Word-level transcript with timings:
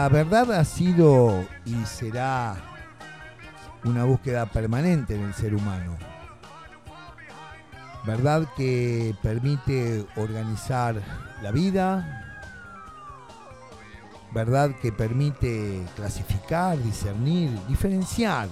La, 0.00 0.08
verdad 0.08 0.50
ha 0.52 0.64
sido 0.64 1.44
y 1.66 1.74
será 1.84 2.56
una 3.84 4.04
búsqueda 4.04 4.46
permanente 4.46 5.14
en 5.14 5.24
el 5.24 5.34
ser 5.34 5.54
humano. 5.54 5.94
Verdad 8.06 8.48
que 8.56 9.14
permite 9.22 10.06
organizar 10.16 11.02
la 11.42 11.50
vida, 11.50 12.48
verdad 14.32 14.70
que 14.80 14.90
permite 14.90 15.84
clasificar, 15.96 16.82
discernir, 16.82 17.50
diferenciar. 17.68 18.48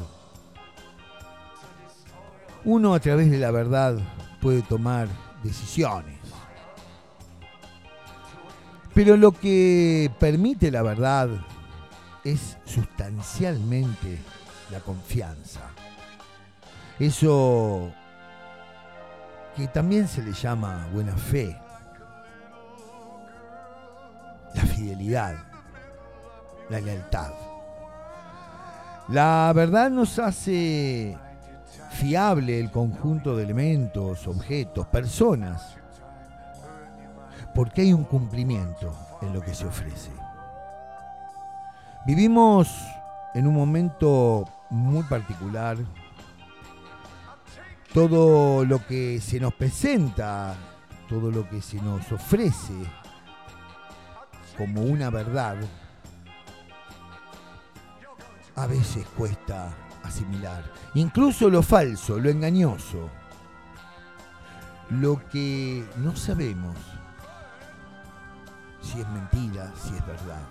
Uno 2.62 2.93
a 2.93 3.01
través 3.01 3.30
de 3.30 3.38
la 3.38 3.51
verdad 3.51 3.96
puede 4.43 4.60
tomar 4.60 5.09
decisiones. 5.43 6.18
Pero 8.98 9.16
lo 9.16 9.30
que 9.30 10.11
permite 10.19 10.73
la 10.73 10.83
verdad 10.83 11.29
es 12.25 12.59
sustancialmente 12.65 14.19
la 14.73 14.80
confianza. 14.80 15.61
Eso 16.98 17.93
que 19.55 19.69
también 19.69 20.09
se 20.09 20.21
le 20.21 20.33
llama 20.33 20.88
buena 20.93 21.16
fe, 21.16 21.57
la 24.57 24.63
fidelidad, 24.63 25.37
la 26.69 26.80
lealtad. 26.80 27.30
La 29.10 29.52
verdad 29.54 29.91
nos 29.91 30.19
hace 30.19 31.16
fiable 31.93 32.59
el 32.59 32.73
conjunto 32.73 33.37
de 33.37 33.45
elementos, 33.45 34.26
objetos, 34.26 34.88
personas, 34.88 35.77
porque 37.59 37.82
hay 37.82 37.92
un 37.92 38.04
cumplimiento 38.04 38.95
en 39.20 39.32
lo 39.32 39.40
que 39.40 39.52
se 39.52 39.66
ofrece. 39.66 40.12
Vivimos 42.06 42.68
en 43.34 43.48
un 43.48 43.54
momento 43.54 44.45
muy 44.70 45.02
particular. 45.02 45.76
Todo 47.92 48.64
lo 48.64 48.86
que 48.86 49.20
se 49.20 49.40
nos 49.40 49.54
presenta, 49.54 50.54
todo 51.09 51.32
lo 51.32 51.48
que 51.48 51.60
se 51.60 51.82
nos 51.82 52.12
ofrece 52.12 52.74
como 54.56 54.82
una 54.82 55.10
verdad, 55.10 55.56
a 58.54 58.66
veces 58.68 59.04
cuesta 59.16 59.74
asimilar. 60.04 60.62
Incluso 60.95 61.51
lo 61.51 61.64
falso, 61.64 62.20
lo 62.20 62.30
engañoso, 62.30 63.10
lo 64.91 65.28
que 65.28 65.84
no 65.97 66.14
sabemos 66.14 66.76
si 68.82 69.00
es 69.00 69.09
mentira, 69.09 69.72
si 69.76 69.94
es 69.94 70.06
verdad. 70.06 70.43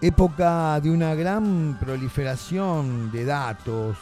Época 0.00 0.80
de 0.80 0.90
una 0.90 1.14
gran 1.14 1.76
proliferación 1.78 3.12
de 3.12 3.24
datos, 3.24 3.96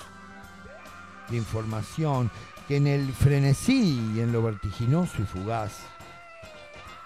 de 1.28 1.36
información, 1.36 2.30
que 2.68 2.76
en 2.76 2.86
el 2.86 3.12
frenesí 3.12 4.12
y 4.14 4.20
en 4.20 4.30
lo 4.30 4.42
vertiginoso 4.42 5.22
y 5.22 5.24
fugaz 5.24 5.72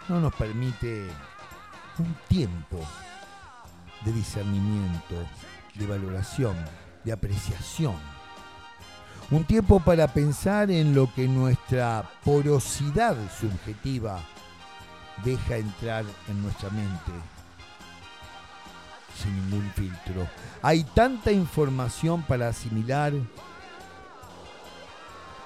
no 0.08 0.20
nos 0.20 0.34
permite 0.34 1.08
un 1.98 2.14
tiempo 2.28 2.80
de 4.04 4.12
discernimiento, 4.12 5.14
de 5.74 5.86
valoración, 5.86 6.56
de 7.04 7.12
apreciación. 7.12 7.94
Un 9.30 9.44
tiempo 9.44 9.80
para 9.80 10.08
pensar 10.08 10.70
en 10.70 10.94
lo 10.94 11.12
que 11.14 11.26
nuestra 11.26 12.10
porosidad 12.24 13.16
subjetiva 13.40 14.20
deja 15.24 15.56
entrar 15.56 16.04
en 16.28 16.42
nuestra 16.42 16.68
mente 16.70 17.12
sin 19.14 19.34
ningún 19.50 19.70
filtro. 19.72 20.28
Hay 20.62 20.84
tanta 20.84 21.32
información 21.32 22.22
para 22.22 22.48
asimilar 22.48 23.12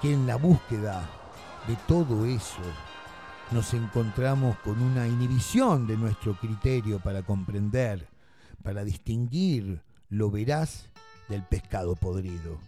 que 0.01 0.13
en 0.13 0.27
la 0.27 0.35
búsqueda 0.35 1.07
de 1.67 1.75
todo 1.87 2.25
eso 2.25 2.61
nos 3.51 3.73
encontramos 3.73 4.57
con 4.59 4.81
una 4.81 5.07
inhibición 5.07 5.87
de 5.87 5.97
nuestro 5.97 6.35
criterio 6.35 6.99
para 6.99 7.23
comprender 7.23 8.07
para 8.63 8.83
distinguir 8.83 9.81
lo 10.09 10.29
veraz 10.29 10.89
del 11.29 11.43
pescado 11.43 11.95
podrido. 11.95 12.59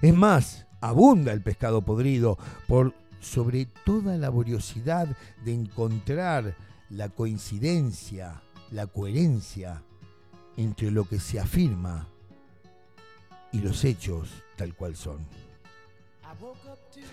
Es 0.00 0.14
más, 0.14 0.66
abunda 0.80 1.32
el 1.32 1.42
pescado 1.42 1.82
podrido 1.82 2.38
por 2.66 2.94
sobre 3.20 3.66
toda 3.84 4.16
laboriosidad 4.16 5.08
de 5.44 5.54
encontrar 5.54 6.56
la 6.88 7.08
coincidencia, 7.08 8.42
la 8.70 8.86
coherencia 8.86 9.82
entre 10.56 10.90
lo 10.90 11.04
que 11.04 11.20
se 11.20 11.38
afirma 11.38 12.08
y 13.52 13.58
los 13.58 13.84
hechos 13.84 14.30
tal 14.56 14.74
cual 14.74 14.96
son. 14.96 15.18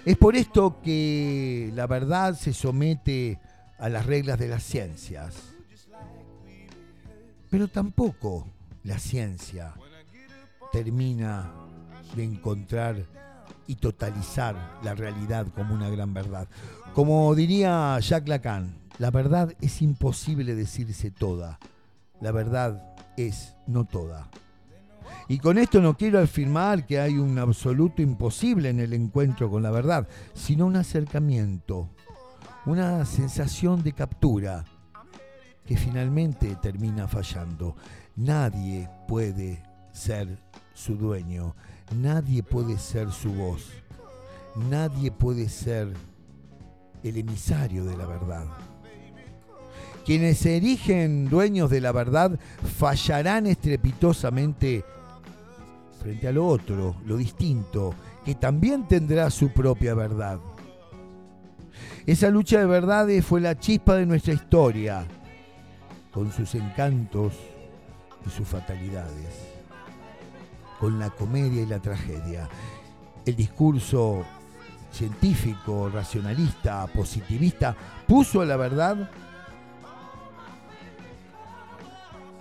Es 0.06 0.18
por 0.18 0.36
esto 0.36 0.80
que 0.82 1.72
la 1.76 1.88
verdad 1.88 2.36
se 2.36 2.54
somete 2.54 3.40
a 3.80 3.90
las 3.90 4.06
reglas 4.06 4.40
de 4.40 4.48
las 4.48 4.64
ciencias 4.64 5.58
pero 7.50 7.68
tampoco 7.68 8.48
la 8.84 9.00
ciencia 9.00 9.74
termina 10.72 11.52
de 12.16 12.24
encontrar 12.24 12.96
y 13.68 13.76
totalizar 13.76 14.56
la 14.84 14.96
realidad 14.96 15.48
como 15.56 15.74
una 15.74 15.90
gran 15.90 16.14
verdad. 16.14 16.48
Como 16.94 17.34
diría 17.36 18.00
Jacques 18.00 18.30
Lacan, 18.30 18.76
la 18.98 19.12
verdad 19.12 19.54
es 19.62 19.82
imposible 19.82 20.56
decirse 20.56 21.12
toda, 21.12 21.60
la 22.22 22.32
verdad 22.32 22.96
es 23.18 23.56
no 23.68 23.86
toda. 23.86 24.30
Y 25.28 25.40
con 25.40 25.58
esto 25.58 25.82
no 25.82 25.98
quiero 25.98 26.20
afirmar 26.20 26.86
que 26.86 27.00
hay 27.00 27.18
un 27.18 27.38
absoluto 27.38 28.02
imposible 28.02 28.70
en 28.70 28.80
el 28.80 28.94
encuentro 28.94 29.50
con 29.50 29.62
la 29.62 29.72
verdad, 29.72 30.08
sino 30.34 30.66
un 30.66 30.78
acercamiento, 30.78 31.90
una 32.66 33.06
sensación 33.06 33.84
de 33.84 33.92
captura, 33.92 34.64
que 35.66 35.76
finalmente 35.76 36.56
termina 36.62 37.08
fallando. 37.08 37.76
Nadie 38.16 38.90
puede 39.08 39.62
ser 39.92 40.40
su 40.74 40.96
dueño, 40.96 41.56
nadie 41.96 42.44
puede 42.44 42.78
ser 42.78 43.12
su 43.12 43.34
voz, 43.34 43.70
nadie 44.70 45.12
puede 45.12 45.50
ser 45.50 45.94
el 47.04 47.18
emisario 47.18 47.86
de 47.86 47.98
la 47.98 48.06
verdad. 48.06 48.46
Quienes 50.06 50.38
se 50.38 50.56
erigen 50.58 51.30
dueños 51.30 51.70
de 51.70 51.82
la 51.82 51.92
verdad 51.92 52.40
fallarán 52.78 53.46
estrepitosamente 53.46 54.86
frente 56.00 56.28
a 56.28 56.32
lo 56.32 56.48
otro, 56.48 56.96
lo 57.06 57.18
distinto, 57.18 57.94
que 58.24 58.36
también 58.36 58.88
tendrá 58.88 59.30
su 59.30 59.50
propia 59.50 59.94
verdad. 59.96 60.40
Esa 62.06 62.30
lucha 62.30 62.60
de 62.60 62.66
verdades 62.66 63.26
fue 63.26 63.42
la 63.42 63.60
chispa 63.60 63.96
de 63.96 64.06
nuestra 64.06 64.34
historia, 64.34 65.06
con 66.12 66.32
sus 66.32 66.56
encantos 66.56 67.34
y 68.26 68.30
sus 68.30 68.48
fatalidades, 68.48 69.57
con 70.80 71.00
la 71.00 71.10
comedia 71.10 71.62
y 71.62 71.66
la 71.66 71.80
tragedia. 71.80 72.48
El 73.26 73.36
discurso 73.36 74.24
científico, 74.92 75.90
racionalista, 75.90 76.88
positivista, 76.88 77.76
puso 78.08 78.42
a 78.42 78.46
la 78.46 78.58
verdad 78.58 79.10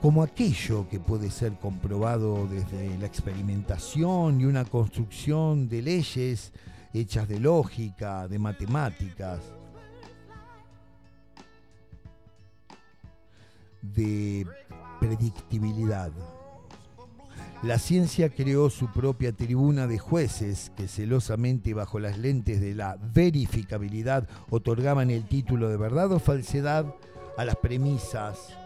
como 0.00 0.22
aquello 0.22 0.88
que 0.88 1.00
puede 1.00 1.30
ser 1.30 1.54
comprobado 1.54 2.46
desde 2.46 2.96
la 2.98 3.06
experimentación 3.06 4.40
y 4.40 4.44
una 4.44 4.64
construcción 4.64 5.68
de 5.68 5.82
leyes 5.82 6.52
hechas 6.94 7.28
de 7.28 7.40
lógica, 7.40 8.28
de 8.28 8.38
matemáticas, 8.38 9.40
de 13.82 14.46
predictibilidad. 15.00 16.12
La 17.66 17.80
ciencia 17.80 18.28
creó 18.28 18.70
su 18.70 18.86
propia 18.92 19.32
tribuna 19.32 19.88
de 19.88 19.98
jueces 19.98 20.70
que 20.76 20.86
celosamente 20.86 21.74
bajo 21.74 21.98
las 21.98 22.16
lentes 22.16 22.60
de 22.60 22.76
la 22.76 22.96
verificabilidad 23.12 24.28
otorgaban 24.50 25.10
el 25.10 25.26
título 25.26 25.68
de 25.68 25.76
verdad 25.76 26.12
o 26.12 26.20
falsedad 26.20 26.94
a 27.36 27.44
las 27.44 27.56
premisas 27.56 28.56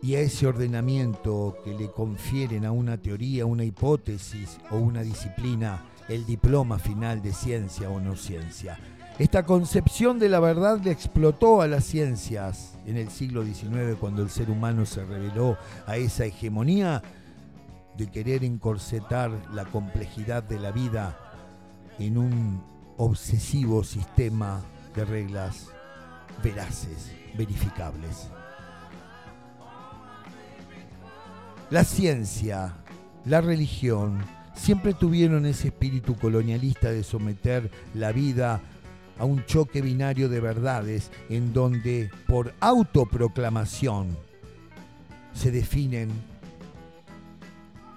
y 0.00 0.14
a 0.14 0.20
ese 0.20 0.46
ordenamiento 0.46 1.56
que 1.64 1.74
le 1.74 1.90
confieren 1.90 2.64
a 2.66 2.70
una 2.70 2.98
teoría, 2.98 3.44
una 3.44 3.64
hipótesis 3.64 4.58
o 4.70 4.76
una 4.76 5.02
disciplina 5.02 5.86
el 6.08 6.24
diploma 6.24 6.78
final 6.78 7.20
de 7.20 7.32
ciencia 7.32 7.90
o 7.90 7.98
no 7.98 8.14
ciencia. 8.14 8.78
Esta 9.18 9.44
concepción 9.44 10.18
de 10.18 10.28
la 10.28 10.40
verdad 10.40 10.78
le 10.84 10.90
explotó 10.90 11.62
a 11.62 11.66
las 11.66 11.84
ciencias 11.84 12.74
en 12.84 12.98
el 12.98 13.08
siglo 13.08 13.44
XIX 13.44 13.96
cuando 13.98 14.22
el 14.22 14.28
ser 14.28 14.50
humano 14.50 14.84
se 14.84 15.06
reveló 15.06 15.56
a 15.86 15.96
esa 15.96 16.26
hegemonía 16.26 17.02
de 17.96 18.10
querer 18.10 18.44
encorsetar 18.44 19.30
la 19.54 19.64
complejidad 19.64 20.42
de 20.42 20.60
la 20.60 20.70
vida 20.70 21.18
en 21.98 22.18
un 22.18 22.62
obsesivo 22.98 23.84
sistema 23.84 24.60
de 24.94 25.06
reglas 25.06 25.68
veraces, 26.42 27.10
verificables. 27.38 28.28
La 31.70 31.84
ciencia, 31.84 32.74
la 33.24 33.40
religión, 33.40 34.18
siempre 34.54 34.92
tuvieron 34.92 35.46
ese 35.46 35.68
espíritu 35.68 36.16
colonialista 36.16 36.90
de 36.90 37.02
someter 37.02 37.70
la 37.94 38.12
vida 38.12 38.60
a 39.18 39.24
un 39.24 39.44
choque 39.46 39.80
binario 39.80 40.28
de 40.28 40.40
verdades 40.40 41.10
en 41.28 41.52
donde 41.52 42.10
por 42.26 42.54
autoproclamación 42.60 44.16
se 45.32 45.50
definen 45.50 46.10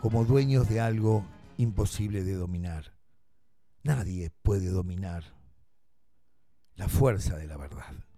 como 0.01 0.25
dueños 0.25 0.69
de 0.69 0.79
algo 0.79 1.25
imposible 1.57 2.23
de 2.23 2.33
dominar. 2.33 2.93
Nadie 3.83 4.31
puede 4.41 4.69
dominar 4.69 5.23
la 6.75 6.87
fuerza 6.87 7.35
de 7.35 7.47
la 7.47 7.57
verdad. 7.57 8.08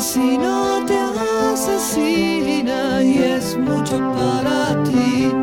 Asesino 0.00 0.82
te 0.86 0.98
asesina 1.52 3.02
y 3.02 3.18
es 3.18 3.54
mucho 3.58 3.98
para 4.14 4.82
ti. 4.84 5.39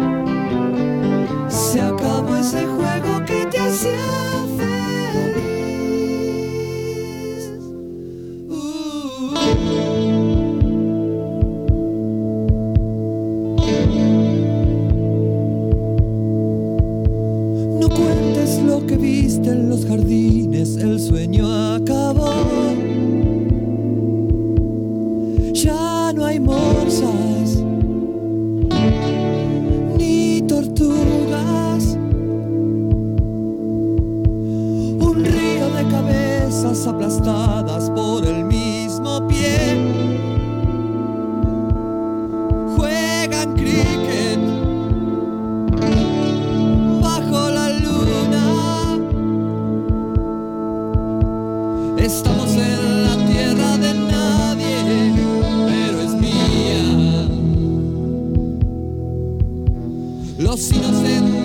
Los 60.37 60.71
inocentes 60.71 61.36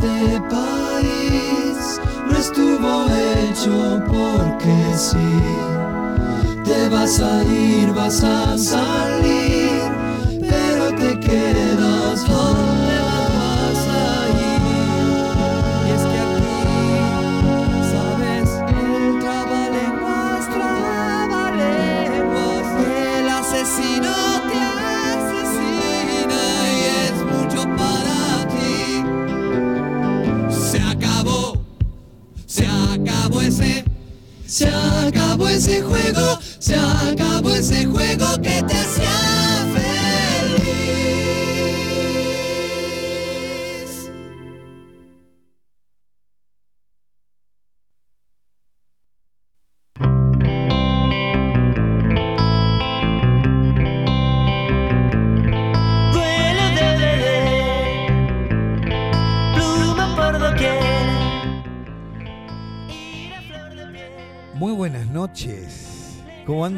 stay 0.00 0.39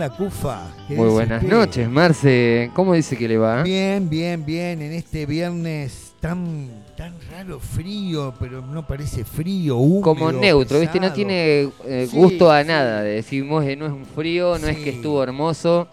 ¿Cómo 0.02 0.14
anda 0.14 0.16
Cufa? 0.16 0.60
Muy 0.88 1.08
buenas 1.10 1.42
noches, 1.44 1.88
Marce. 1.88 2.70
¿Cómo 2.74 2.94
dice 2.94 3.16
que 3.16 3.28
le 3.28 3.38
va? 3.38 3.62
Bien, 3.62 4.08
bien, 4.08 4.44
bien. 4.44 4.82
En 4.82 4.92
este 4.92 5.26
viernes 5.26 6.14
tan, 6.18 6.68
tan 6.96 7.14
raro, 7.30 7.60
frío, 7.60 8.34
pero 8.40 8.62
no 8.62 8.84
parece 8.84 9.24
frío, 9.24 9.76
húmedo, 9.76 10.02
Como 10.02 10.32
neutro, 10.32 10.80
¿viste? 10.80 10.98
No 10.98 11.12
tiene 11.12 11.70
eh, 11.84 12.08
gusto 12.12 12.50
a 12.50 12.64
nada. 12.64 13.02
Decimos 13.02 13.64
que 13.64 13.76
no 13.76 13.86
es 13.86 13.92
un 13.92 14.04
frío, 14.04 14.58
no 14.58 14.66
es 14.66 14.78
que 14.78 14.90
estuvo 14.90 15.22
hermoso. 15.22 15.86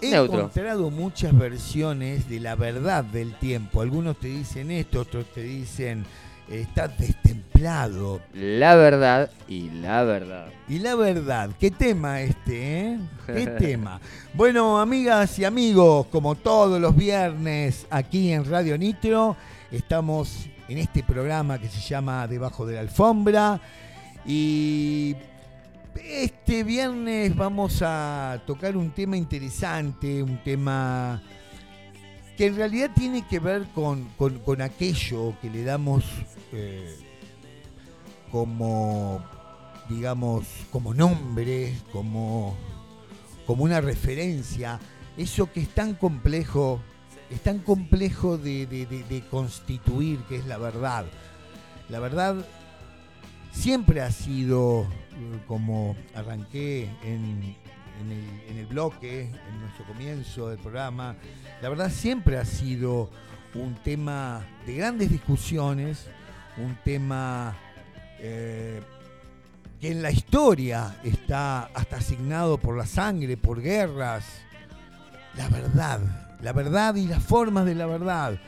He 0.00 0.14
encontrado 0.14 0.88
muchas 0.88 1.36
versiones 1.36 2.30
de 2.30 2.40
la 2.40 2.54
verdad 2.54 3.04
del 3.04 3.34
tiempo. 3.34 3.82
Algunos 3.82 4.18
te 4.18 4.28
dicen 4.28 4.70
esto, 4.70 5.00
otros 5.00 5.26
te 5.34 5.42
dicen 5.42 6.06
está 6.50 6.88
destemplado. 6.88 8.20
La 8.34 8.74
verdad 8.74 9.30
y 9.48 9.70
la 9.70 10.02
verdad. 10.02 10.48
Y 10.68 10.78
la 10.78 10.94
verdad, 10.94 11.50
qué 11.58 11.70
tema 11.70 12.20
este, 12.20 12.80
¿eh? 12.80 12.98
Qué 13.26 13.46
tema. 13.58 14.00
Bueno, 14.34 14.80
amigas 14.80 15.38
y 15.38 15.44
amigos, 15.44 16.06
como 16.06 16.34
todos 16.34 16.80
los 16.80 16.96
viernes 16.96 17.86
aquí 17.90 18.32
en 18.32 18.44
Radio 18.44 18.76
Nitro, 18.76 19.36
estamos 19.70 20.48
en 20.68 20.78
este 20.78 21.02
programa 21.02 21.58
que 21.58 21.68
se 21.68 21.80
llama 21.80 22.26
Debajo 22.26 22.66
de 22.66 22.74
la 22.74 22.80
Alfombra. 22.80 23.60
Y 24.26 25.16
este 25.94 26.64
viernes 26.64 27.34
vamos 27.34 27.82
a 27.82 28.40
tocar 28.46 28.76
un 28.76 28.90
tema 28.90 29.16
interesante, 29.16 30.22
un 30.22 30.42
tema 30.42 31.22
que 32.40 32.46
en 32.46 32.56
realidad 32.56 32.90
tiene 32.96 33.20
que 33.26 33.38
ver 33.38 33.66
con, 33.74 34.08
aquello 34.62 35.34
que 35.42 35.50
le 35.50 35.62
damos 35.62 36.06
eh, 36.54 36.96
como, 38.32 39.22
digamos, 39.90 40.46
como 40.72 40.94
nombre, 40.94 41.74
como, 41.92 42.56
como 43.46 43.64
una 43.64 43.82
referencia, 43.82 44.80
eso 45.18 45.52
que 45.52 45.60
es 45.60 45.68
tan 45.68 45.92
complejo, 45.92 46.80
es 47.28 47.42
tan 47.42 47.58
complejo 47.58 48.38
de, 48.38 49.22
constituir, 49.30 50.20
que 50.20 50.36
es 50.36 50.46
la 50.46 50.56
verdad. 50.56 51.04
La 51.90 52.00
verdad 52.00 52.36
siempre 53.52 54.00
ha 54.00 54.10
sido, 54.10 54.84
eh, 54.84 55.42
como 55.46 55.94
arranqué 56.14 56.88
en, 57.04 57.54
en 58.00 58.58
el, 58.58 58.66
bloque, 58.66 59.22
en 59.22 59.60
nuestro 59.60 59.84
comienzo 59.84 60.48
del 60.48 60.58
programa, 60.58 61.16
la 61.60 61.68
verdad 61.68 61.90
siempre 61.90 62.38
ha 62.38 62.44
sido 62.44 63.10
un 63.54 63.74
tema 63.82 64.44
de 64.66 64.74
grandes 64.74 65.10
discusiones, 65.10 66.06
un 66.56 66.76
tema 66.84 67.56
eh, 68.18 68.80
que 69.80 69.90
en 69.90 70.02
la 70.02 70.10
historia 70.10 70.96
está 71.02 71.64
hasta 71.74 71.96
asignado 71.96 72.58
por 72.58 72.76
la 72.76 72.86
sangre, 72.86 73.36
por 73.36 73.60
guerras. 73.60 74.24
La 75.36 75.48
verdad, 75.48 76.00
la 76.42 76.52
verdad 76.52 76.94
y 76.96 77.06
las 77.06 77.22
formas 77.22 77.64
de 77.64 77.74
la 77.74 77.86
verdad, 77.86 78.38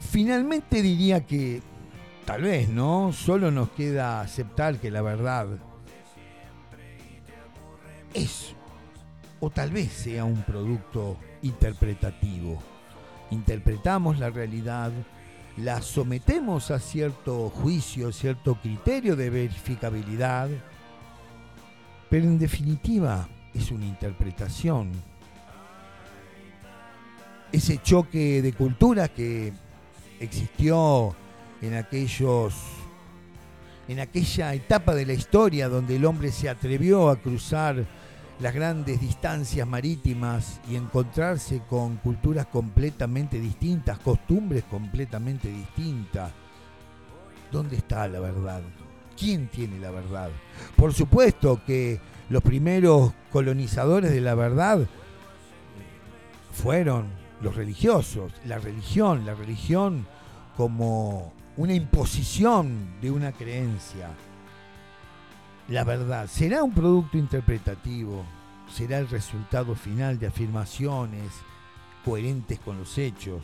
Finalmente 0.00 0.82
diría 0.82 1.26
que 1.26 1.62
tal 2.24 2.42
vez, 2.42 2.68
¿no? 2.68 3.12
Solo 3.12 3.50
nos 3.50 3.70
queda 3.70 4.20
aceptar 4.20 4.78
que 4.78 4.90
la 4.90 5.02
verdad 5.02 5.46
es 8.14 8.54
o 9.40 9.50
tal 9.50 9.70
vez 9.70 9.92
sea 9.92 10.24
un 10.24 10.42
producto 10.42 11.16
interpretativo. 11.42 12.58
Interpretamos 13.30 14.18
la 14.18 14.30
realidad, 14.30 14.90
la 15.56 15.82
sometemos 15.82 16.70
a 16.70 16.78
cierto 16.78 17.50
juicio, 17.50 18.12
cierto 18.12 18.56
criterio 18.60 19.16
de 19.16 19.30
verificabilidad, 19.30 20.48
pero 22.10 22.24
en 22.24 22.38
definitiva 22.38 23.28
es 23.54 23.70
una 23.70 23.86
interpretación 23.86 24.90
ese 27.52 27.80
choque 27.82 28.42
de 28.42 28.52
culturas 28.52 29.10
que 29.10 29.52
existió 30.20 31.14
en 31.62 31.74
aquellos 31.74 32.54
en 33.88 34.00
aquella 34.00 34.52
etapa 34.52 34.94
de 34.94 35.06
la 35.06 35.14
historia 35.14 35.68
donde 35.68 35.96
el 35.96 36.04
hombre 36.04 36.30
se 36.30 36.50
atrevió 36.50 37.08
a 37.08 37.16
cruzar 37.16 37.86
las 38.38 38.54
grandes 38.54 39.00
distancias 39.00 39.66
marítimas 39.66 40.60
y 40.68 40.76
encontrarse 40.76 41.62
con 41.68 41.96
culturas 41.96 42.46
completamente 42.46 43.40
distintas, 43.40 43.98
costumbres 43.98 44.64
completamente 44.64 45.48
distintas. 45.48 46.30
¿Dónde 47.50 47.76
está 47.76 48.06
la 48.08 48.20
verdad? 48.20 48.60
¿Quién 49.18 49.48
tiene 49.48 49.78
la 49.80 49.90
verdad? 49.90 50.30
Por 50.76 50.92
supuesto 50.92 51.62
que 51.66 51.98
los 52.28 52.42
primeros 52.42 53.12
colonizadores 53.32 54.12
de 54.12 54.20
la 54.20 54.34
verdad 54.34 54.86
fueron 56.52 57.06
los 57.40 57.54
religiosos, 57.54 58.32
la 58.44 58.58
religión, 58.58 59.24
la 59.24 59.34
religión 59.34 60.06
como 60.56 61.32
una 61.56 61.74
imposición 61.74 63.00
de 63.00 63.10
una 63.10 63.32
creencia. 63.32 64.10
La 65.68 65.84
verdad 65.84 66.26
será 66.28 66.62
un 66.62 66.72
producto 66.72 67.18
interpretativo, 67.18 68.24
será 68.72 68.98
el 68.98 69.08
resultado 69.08 69.74
final 69.74 70.18
de 70.18 70.26
afirmaciones 70.26 71.32
coherentes 72.04 72.58
con 72.60 72.78
los 72.78 72.96
hechos. 72.98 73.42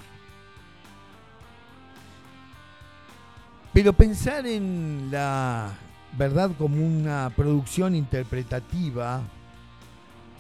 Pero 3.73 3.93
pensar 3.93 4.47
en 4.47 5.09
la 5.11 5.73
verdad 6.17 6.53
como 6.57 6.77
una 6.85 7.31
producción 7.35 7.95
interpretativa, 7.95 9.23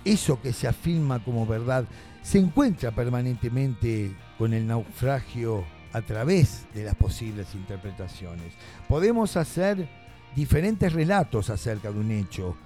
eso 0.04 0.40
que 0.40 0.52
se 0.52 0.68
afirma 0.68 1.18
como 1.18 1.44
verdad, 1.44 1.84
se 2.24 2.38
encuentra 2.38 2.90
permanentemente 2.90 4.16
con 4.38 4.54
el 4.54 4.66
naufragio 4.66 5.62
a 5.92 6.00
través 6.00 6.64
de 6.74 6.82
las 6.82 6.94
posibles 6.94 7.54
interpretaciones. 7.54 8.54
Podemos 8.88 9.36
hacer 9.36 9.86
diferentes 10.34 10.92
relatos 10.94 11.50
acerca 11.50 11.92
de 11.92 12.00
un 12.00 12.10
hecho 12.10 12.56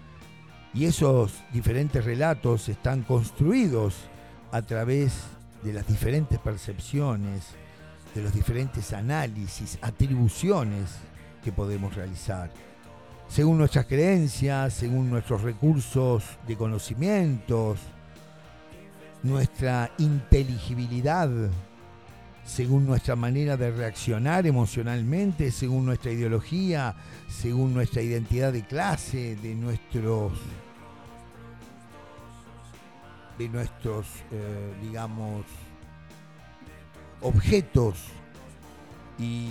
y 0.73 0.85
esos 0.85 1.43
diferentes 1.53 2.05
relatos 2.05 2.69
están 2.69 3.03
construidos 3.03 3.97
a 4.53 4.62
través 4.62 5.25
de 5.65 5.73
las 5.73 5.87
diferentes 5.88 6.38
percepciones 6.38 7.49
de 8.15 8.23
los 8.23 8.33
diferentes 8.33 8.93
análisis, 8.93 9.77
atribuciones 9.83 10.99
que 11.43 11.50
podemos 11.50 11.97
realizar. 11.97 12.50
Según 13.29 13.59
nuestras 13.59 13.87
creencias, 13.87 14.73
según 14.73 15.11
nuestros 15.11 15.43
recursos 15.43 16.25
de 16.47 16.57
conocimientos, 16.57 17.81
nuestra 19.22 19.90
inteligibilidad, 19.98 21.30
según 22.44 22.87
nuestra 22.87 23.16
manera 23.16 23.56
de 23.56 23.70
reaccionar 23.70 24.46
emocionalmente, 24.46 25.50
según 25.50 25.87
nuestra 25.87 26.12
ideología, 26.12 26.94
según 27.28 27.75
nuestra 27.75 28.02
identidad 28.02 28.52
de 28.52 28.64
clase, 28.64 29.37
de 29.37 29.54
nuestros 29.54 30.32
de 33.38 33.48
nuestros, 33.48 34.06
eh, 34.32 34.75
digamos, 34.82 35.44
objetos 37.20 37.96
y, 39.16 39.48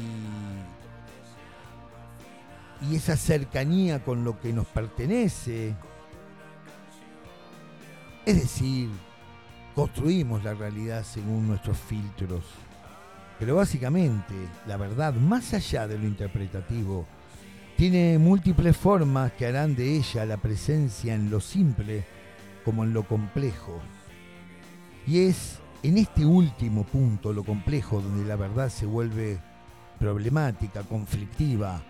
y 2.81 2.95
esa 2.95 3.15
cercanía 3.15 4.03
con 4.03 4.23
lo 4.23 4.39
que 4.39 4.51
nos 4.51 4.67
pertenece. 4.67 5.73
Es 8.25 8.35
decir, 8.35 8.89
construimos 9.77 10.43
la 10.43 10.55
realidad 10.55 11.03
según 11.03 11.47
nuestros 11.47 11.77
filtros. 11.77 12.43
Pero 13.37 13.57
básicamente, 13.57 14.33
la 14.65 14.75
verdad, 14.75 15.13
más 15.13 15.53
allá 15.53 15.87
de 15.87 15.99
lo 15.99 16.07
interpretativo, 16.07 17.05
tiene 17.77 18.17
múltiples 18.17 18.75
formas 18.75 19.33
que 19.33 19.45
harán 19.45 19.75
de 19.75 19.97
ella 19.97 20.25
la 20.25 20.37
presencia 20.37 21.13
en 21.13 21.29
lo 21.29 21.39
simple 21.39 22.03
como 22.65 22.83
en 22.85 22.91
lo 22.91 23.03
complejo. 23.07 23.79
Y 25.05 25.19
es 25.19 25.59
en 25.83 25.99
este 25.99 26.25
último 26.25 26.83
punto, 26.83 27.31
lo 27.31 27.43
complejo, 27.43 28.01
donde 28.01 28.27
la 28.27 28.35
verdad 28.35 28.69
se 28.69 28.87
vuelve 28.87 29.37
problemática, 29.99 30.81
conflictiva, 30.81 31.83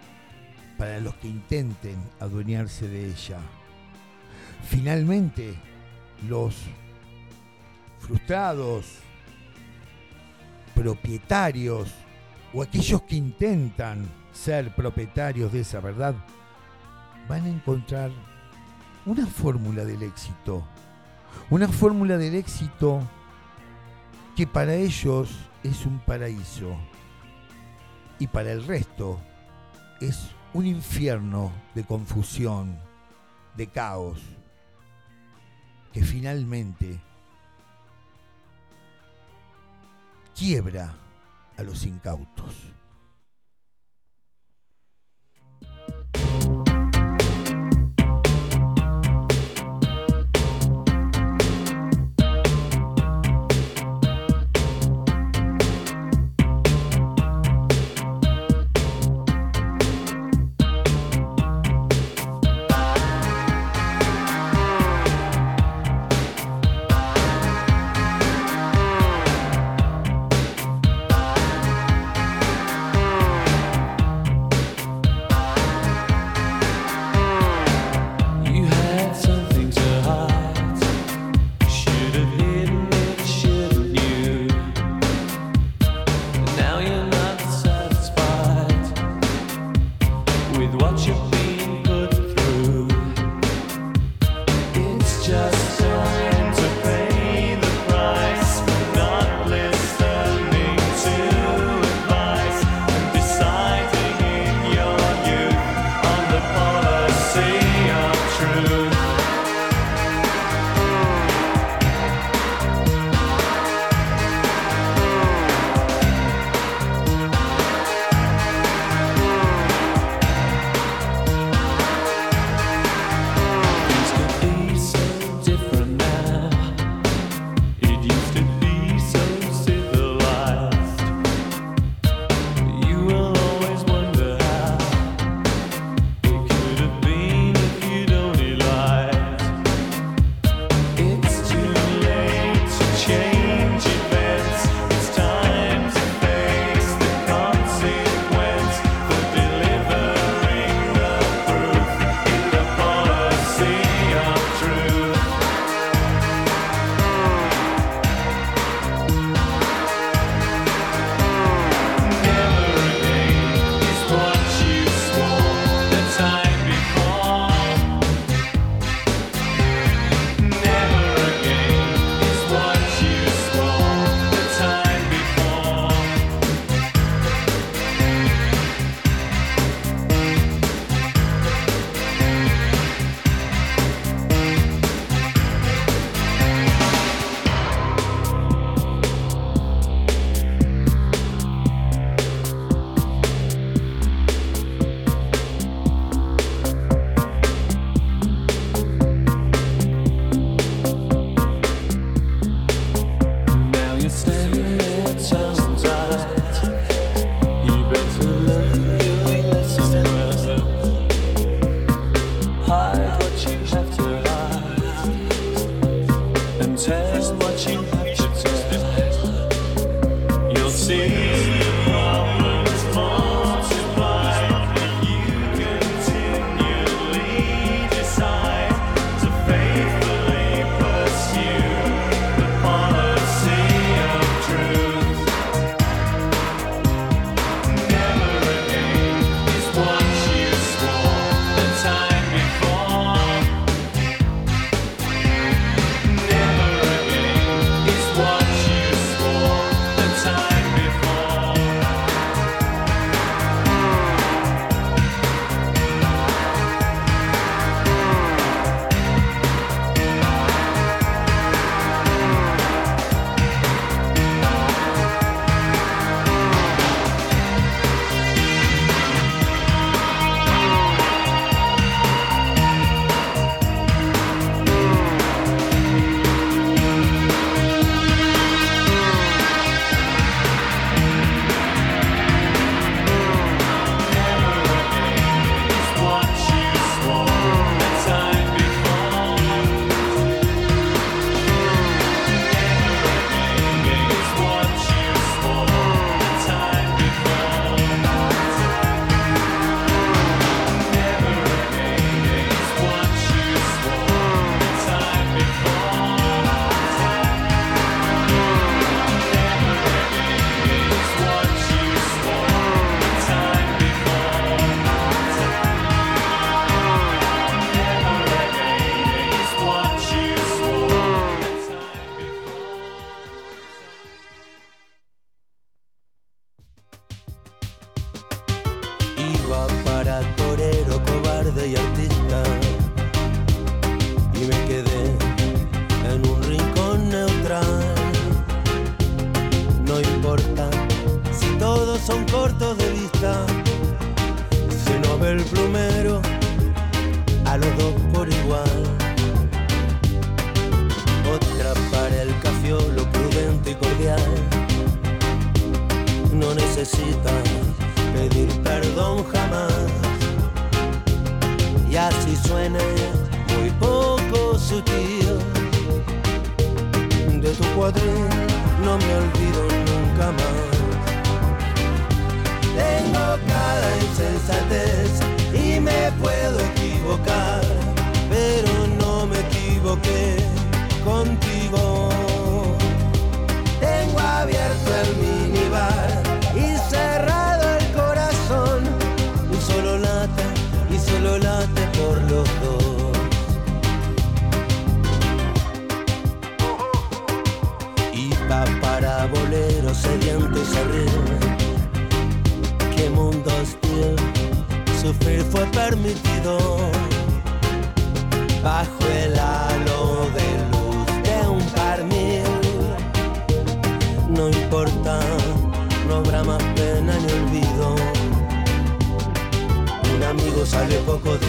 para 0.78 1.00
los 1.00 1.16
que 1.16 1.30
intenten 1.30 1.96
adueñarse 2.20 2.90
de 2.90 3.06
ella. 3.06 3.40
Finalmente, 4.66 5.56
los 6.28 6.54
frustrados, 8.08 8.86
propietarios 10.74 11.94
o 12.54 12.62
aquellos 12.62 13.02
que 13.02 13.18
intentan 13.18 14.08
ser 14.32 14.74
propietarios 14.74 15.52
de 15.52 15.62
esa 15.62 15.80
verdad, 15.82 16.16
van 17.28 17.44
a 17.44 17.50
encontrar 17.50 18.12
una 19.06 19.26
fórmula 19.26 19.84
del 19.84 20.04
éxito. 20.04 20.66
Una 21.50 21.68
fórmula 21.68 22.18
del 22.18 22.36
éxito 22.36 23.02
que 24.36 24.48
para 24.48 24.76
ellos 24.76 25.30
es 25.64 25.86
un 25.86 26.00
paraíso 26.00 26.78
y 28.20 28.28
para 28.28 28.52
el 28.52 28.66
resto 28.66 29.20
es 30.00 30.30
un 30.54 30.66
infierno 30.66 31.52
de 31.76 31.84
confusión, 31.84 32.78
de 33.56 33.68
caos, 33.68 34.20
que 35.92 36.04
finalmente 36.04 37.00
quiebra 40.38 40.96
a 41.58 41.64
los 41.64 41.84
incautos. 41.86 42.77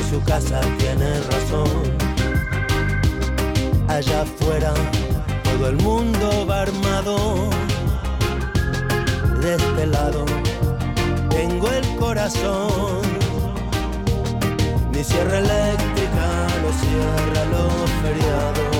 Su 0.08 0.22
casa, 0.22 0.60
tiene 0.78 1.20
razón. 1.30 1.68
Allá 3.88 4.22
afuera 4.22 4.72
todo 5.44 5.68
el 5.68 5.76
mundo 5.76 6.46
va 6.48 6.62
armado. 6.62 7.50
De 9.42 9.54
este 9.54 9.86
lado 9.86 10.24
tengo 11.28 11.70
el 11.70 11.86
corazón. 11.96 13.02
Mi 14.92 15.04
sierra 15.04 15.38
eléctrica 15.38 16.26
no 16.62 16.70
cierra 16.82 17.44
los 17.54 17.90
feriados. 18.02 18.78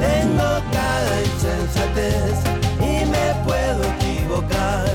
Tengo 0.00 0.48
cada 0.72 1.14
insensatez 1.30 2.34
y 2.80 3.04
me 3.06 3.26
puedo 3.44 3.82
equivocar, 3.94 4.90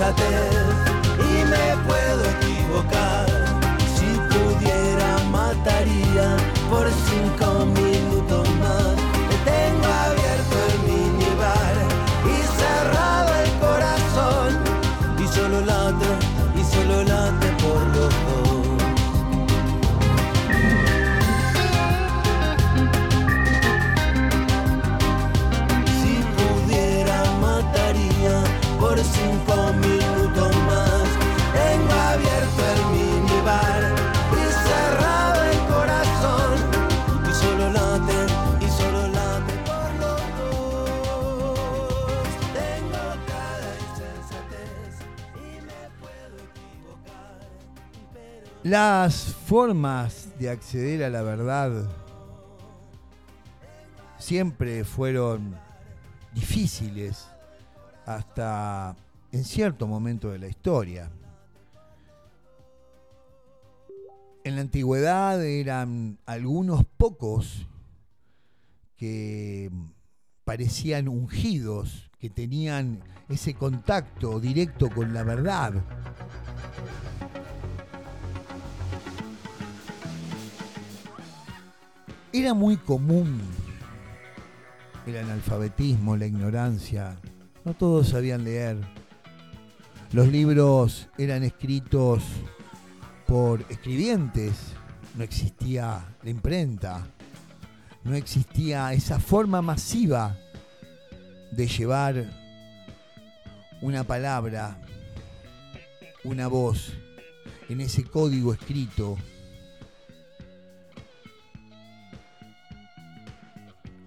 y 0.00 1.44
me 1.44 1.76
puedo 1.84 2.24
equivocar. 2.30 3.26
Si 3.96 4.06
pudiera 4.30 5.18
mataría 5.32 6.36
por 6.70 6.88
cinco 7.08 7.66
minutos 7.66 8.48
más. 8.60 8.97
Las 48.64 49.34
formas 49.46 50.36
de 50.40 50.50
acceder 50.50 51.04
a 51.04 51.10
la 51.10 51.22
verdad 51.22 51.88
siempre 54.18 54.84
fueron 54.84 55.54
difíciles 56.34 57.28
hasta 58.04 58.96
en 59.30 59.44
cierto 59.44 59.86
momento 59.86 60.30
de 60.30 60.40
la 60.40 60.48
historia. 60.48 61.08
En 64.42 64.56
la 64.56 64.62
antigüedad 64.62 65.44
eran 65.44 66.18
algunos 66.26 66.84
pocos 66.96 67.68
que 68.96 69.70
parecían 70.44 71.06
ungidos, 71.06 72.10
que 72.18 72.28
tenían 72.28 73.04
ese 73.28 73.54
contacto 73.54 74.40
directo 74.40 74.90
con 74.90 75.14
la 75.14 75.22
verdad. 75.22 75.74
Era 82.32 82.52
muy 82.52 82.76
común 82.76 83.40
el 85.06 85.16
analfabetismo, 85.16 86.14
la 86.14 86.26
ignorancia. 86.26 87.16
No 87.64 87.72
todos 87.72 88.08
sabían 88.08 88.44
leer. 88.44 88.76
Los 90.12 90.28
libros 90.28 91.08
eran 91.16 91.42
escritos 91.42 92.22
por 93.26 93.64
escribientes. 93.70 94.52
No 95.16 95.24
existía 95.24 96.04
la 96.22 96.30
imprenta. 96.30 97.06
No 98.04 98.14
existía 98.14 98.92
esa 98.92 99.18
forma 99.18 99.62
masiva 99.62 100.36
de 101.50 101.66
llevar 101.66 102.30
una 103.80 104.04
palabra, 104.04 104.78
una 106.24 106.46
voz 106.46 106.92
en 107.70 107.80
ese 107.80 108.04
código 108.04 108.52
escrito 108.52 109.16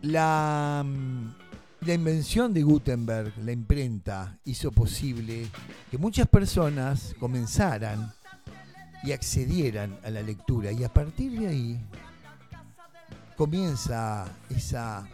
La, 0.02 0.84
mm, 0.86 1.34
la 1.82 1.94
invención 1.94 2.54
de 2.54 2.64
Gutenberg, 2.64 3.34
la 3.44 3.52
imprenta, 3.52 4.38
hizo 4.46 4.72
posible 4.72 5.48
que 5.90 5.98
muchas 5.98 6.28
personas 6.28 7.16
comenzaran 7.20 8.14
y 9.04 9.12
accedieran 9.12 9.98
a 10.04 10.10
la 10.10 10.22
lectura. 10.22 10.72
Y 10.72 10.84
a 10.84 10.94
partir 10.94 11.40
de 11.40 11.48
ahí 11.48 11.80
comienza 13.36 14.26
esa 14.50 15.08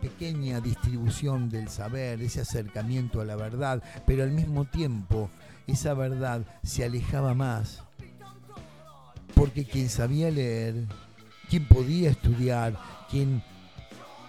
pequeña 0.00 0.60
distribución 0.60 1.48
del 1.48 1.68
saber, 1.68 2.20
ese 2.22 2.40
acercamiento 2.40 3.20
a 3.20 3.24
la 3.24 3.36
verdad, 3.36 3.82
pero 4.06 4.24
al 4.24 4.32
mismo 4.32 4.64
tiempo 4.64 5.30
esa 5.66 5.94
verdad 5.94 6.44
se 6.62 6.84
alejaba 6.84 7.34
más, 7.34 7.82
porque 9.34 9.64
quien 9.64 9.88
sabía 9.88 10.30
leer, 10.30 10.86
quien 11.48 11.66
podía 11.66 12.10
estudiar, 12.10 12.76
quien 13.10 13.42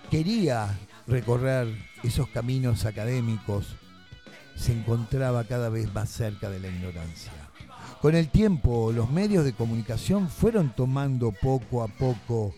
quería 0.09 0.77
recorrer 1.07 1.67
esos 2.03 2.27
caminos 2.29 2.85
académicos, 2.85 3.75
se 4.55 4.71
encontraba 4.71 5.43
cada 5.45 5.69
vez 5.69 5.93
más 5.93 6.09
cerca 6.09 6.49
de 6.49 6.59
la 6.59 6.67
ignorancia. 6.67 7.31
Con 8.01 8.15
el 8.15 8.29
tiempo, 8.29 8.91
los 8.91 9.09
medios 9.09 9.45
de 9.45 9.53
comunicación 9.53 10.29
fueron 10.29 10.75
tomando 10.75 11.31
poco 11.31 11.83
a 11.83 11.87
poco, 11.87 12.53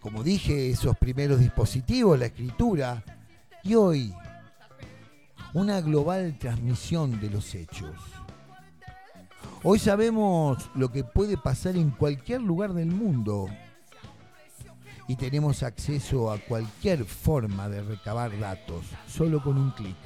como 0.00 0.22
dije, 0.22 0.70
esos 0.70 0.96
primeros 0.96 1.40
dispositivos, 1.40 2.18
la 2.18 2.26
escritura, 2.26 3.02
y 3.62 3.74
hoy, 3.74 4.14
una 5.52 5.80
global 5.80 6.36
transmisión 6.38 7.20
de 7.20 7.30
los 7.30 7.54
hechos. 7.54 7.96
Hoy 9.62 9.78
sabemos 9.78 10.70
lo 10.74 10.90
que 10.90 11.04
puede 11.04 11.36
pasar 11.36 11.76
en 11.76 11.90
cualquier 11.90 12.40
lugar 12.40 12.72
del 12.72 12.92
mundo 12.92 13.48
y 15.10 15.16
tenemos 15.16 15.64
acceso 15.64 16.30
a 16.30 16.38
cualquier 16.38 17.04
forma 17.04 17.68
de 17.68 17.82
recabar 17.82 18.38
datos, 18.38 18.84
solo 19.08 19.42
con 19.42 19.58
un 19.58 19.72
clic. 19.72 19.96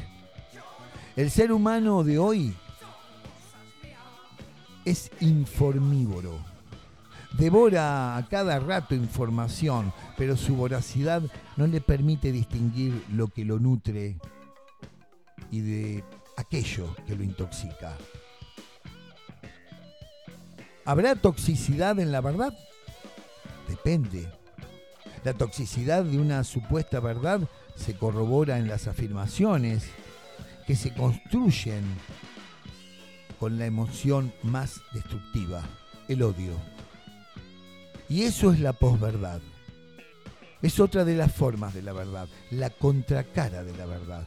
El 1.14 1.30
ser 1.30 1.52
humano 1.52 2.02
de 2.04 2.18
hoy 2.18 2.54
es 4.86 5.10
informívoro. 5.20 6.38
Devora 7.36 8.16
a 8.16 8.26
cada 8.28 8.58
rato 8.60 8.94
información, 8.94 9.92
pero 10.16 10.38
su 10.38 10.56
voracidad 10.56 11.20
no 11.58 11.66
le 11.66 11.82
permite 11.82 12.32
distinguir 12.32 13.04
lo 13.12 13.28
que 13.28 13.44
lo 13.44 13.58
nutre 13.58 14.16
y 15.50 15.60
de 15.60 16.04
aquello 16.38 16.96
que 17.06 17.14
lo 17.14 17.24
intoxica. 17.24 17.94
¿Habrá 20.86 21.14
toxicidad 21.14 22.00
en 22.00 22.10
la 22.10 22.22
verdad? 22.22 22.54
Depende. 23.68 24.43
La 25.24 25.32
toxicidad 25.32 26.04
de 26.04 26.18
una 26.18 26.44
supuesta 26.44 27.00
verdad 27.00 27.40
se 27.76 27.94
corrobora 27.94 28.58
en 28.58 28.68
las 28.68 28.86
afirmaciones 28.88 29.88
que 30.66 30.76
se 30.76 30.92
construyen 30.92 31.82
con 33.40 33.58
la 33.58 33.64
emoción 33.64 34.34
más 34.42 34.82
destructiva, 34.92 35.62
el 36.08 36.22
odio. 36.22 36.52
Y 38.10 38.24
eso 38.24 38.52
es 38.52 38.60
la 38.60 38.74
posverdad. 38.74 39.40
Es 40.60 40.78
otra 40.78 41.06
de 41.06 41.16
las 41.16 41.32
formas 41.32 41.72
de 41.72 41.82
la 41.82 41.94
verdad, 41.94 42.28
la 42.50 42.68
contracara 42.68 43.64
de 43.64 43.74
la 43.76 43.86
verdad. 43.86 44.26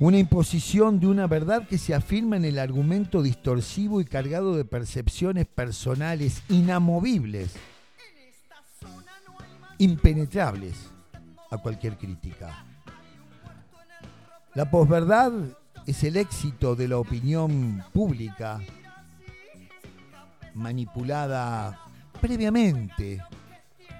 Una 0.00 0.18
imposición 0.18 0.98
de 0.98 1.08
una 1.08 1.26
verdad 1.26 1.68
que 1.68 1.76
se 1.76 1.94
afirma 1.94 2.36
en 2.36 2.46
el 2.46 2.58
argumento 2.58 3.22
distorsivo 3.22 4.00
y 4.00 4.06
cargado 4.06 4.56
de 4.56 4.64
percepciones 4.64 5.46
personales 5.46 6.42
inamovibles, 6.48 7.54
impenetrables 9.78 10.90
a 11.50 11.58
cualquier 11.58 11.96
crítica. 11.96 12.64
La 14.54 14.70
posverdad 14.70 15.32
es 15.86 16.02
el 16.04 16.16
éxito 16.16 16.74
de 16.74 16.88
la 16.88 16.98
opinión 16.98 17.84
pública 17.92 18.60
manipulada 20.54 21.78
previamente 22.20 23.22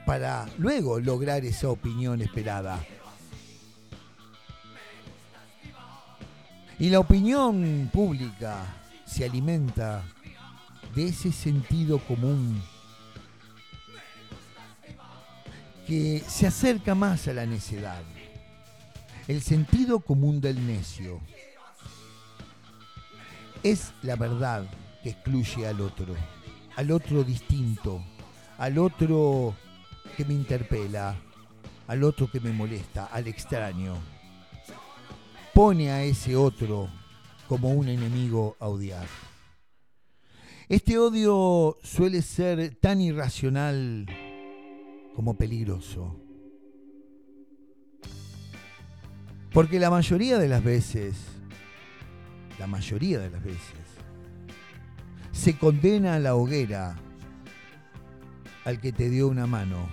para 0.07 0.47
luego 0.59 0.99
lograr 0.99 1.45
esa 1.45 1.69
opinión 1.69 2.23
esperada. 2.23 2.81
Y 6.79 6.91
la 6.91 7.01
opinión 7.01 7.91
pública 7.93 8.65
se 9.05 9.25
alimenta 9.25 10.05
de 10.95 11.09
ese 11.09 11.33
sentido 11.33 11.99
común 11.99 12.63
que 15.87 16.23
se 16.27 16.47
acerca 16.47 16.95
más 16.95 17.29
a 17.29 17.33
la 17.33 17.47
necedad. 17.47 18.03
El 19.29 19.43
sentido 19.43 20.01
común 20.01 20.41
del 20.41 20.67
necio 20.67 21.21
es 23.63 23.93
la 24.03 24.17
verdad 24.17 24.67
que 25.03 25.11
excluye 25.11 25.67
al 25.67 25.81
otro, 25.81 26.15
al 26.77 26.91
otro 26.91 27.25
distinto, 27.25 28.05
al 28.59 28.79
otro 28.79 29.55
que 30.17 30.25
me 30.25 30.35
interpela, 30.35 31.17
al 31.87 32.05
otro 32.05 32.31
que 32.31 32.41
me 32.41 32.53
molesta, 32.53 33.07
al 33.07 33.27
extraño 33.27 33.97
pone 35.57 35.91
a 35.91 36.05
ese 36.05 36.37
otro 36.37 36.91
como 37.49 37.71
un 37.71 37.89
enemigo 37.89 38.59
a 38.61 38.69
odiar. 38.69 39.07
Este 40.69 40.99
odio 40.99 41.79
suele 41.83 42.21
ser 42.21 42.77
tan 42.77 43.01
irracional 43.01 44.07
como 45.17 45.35
peligroso. 45.35 46.21
Porque 49.51 49.81
la 49.81 49.89
mayoría 49.89 50.39
de 50.39 50.47
las 50.47 50.63
veces, 50.63 51.17
la 52.59 52.67
mayoría 52.67 53.19
de 53.19 53.31
las 53.31 53.43
veces, 53.43 53.81
se 55.33 55.57
condena 55.57 56.17
a 56.17 56.19
la 56.19 56.37
hoguera 56.37 56.97
al 58.67 58.79
que 58.79 58.93
te 58.93 59.09
dio 59.09 59.29
una 59.29 59.47
mano, 59.47 59.89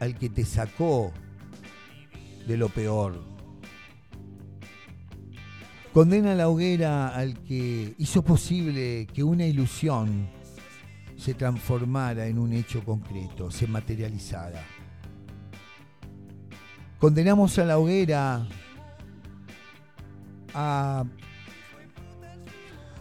al 0.00 0.18
que 0.18 0.28
te 0.28 0.44
sacó 0.44 1.10
de 2.46 2.58
lo 2.58 2.68
peor, 2.68 3.30
Condena 5.92 6.32
a 6.32 6.34
la 6.36 6.48
hoguera 6.48 7.08
al 7.08 7.42
que 7.42 7.96
hizo 7.98 8.22
posible 8.22 9.08
que 9.12 9.24
una 9.24 9.44
ilusión 9.44 10.30
se 11.20 11.34
transformara 11.34 12.26
en 12.26 12.38
un 12.38 12.54
hecho 12.54 12.82
concreto, 12.82 13.50
se 13.50 13.66
materializara. 13.66 14.64
Condenamos 16.98 17.58
a 17.58 17.66
la 17.66 17.78
hoguera 17.78 18.48
a, 20.54 21.04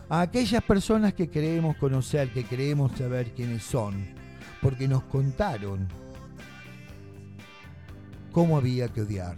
a 0.10 0.21
aquellas 0.21 0.62
personas 0.62 1.13
que 1.13 1.29
creemos 1.29 1.77
conocer, 1.77 2.34
que 2.34 2.43
creemos 2.43 2.91
saber 2.97 3.32
quiénes 3.32 3.63
son, 3.63 4.05
porque 4.62 4.89
nos 4.89 5.03
contaron 5.03 5.88
cómo 8.34 8.58
había 8.58 8.89
que 8.89 9.03
odiar 9.03 9.38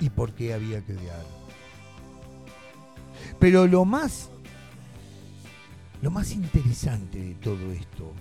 y 0.00 0.08
por 0.08 0.32
qué 0.32 0.54
había 0.54 0.80
que 0.80 0.94
odiar. 0.94 1.22
Pero 3.38 3.66
lo 3.66 3.84
más, 3.84 4.30
lo 6.02 6.10
más 6.10 6.32
interesante 6.32 7.18
de 7.18 7.34
todo 7.36 7.70
esto, 7.70 8.12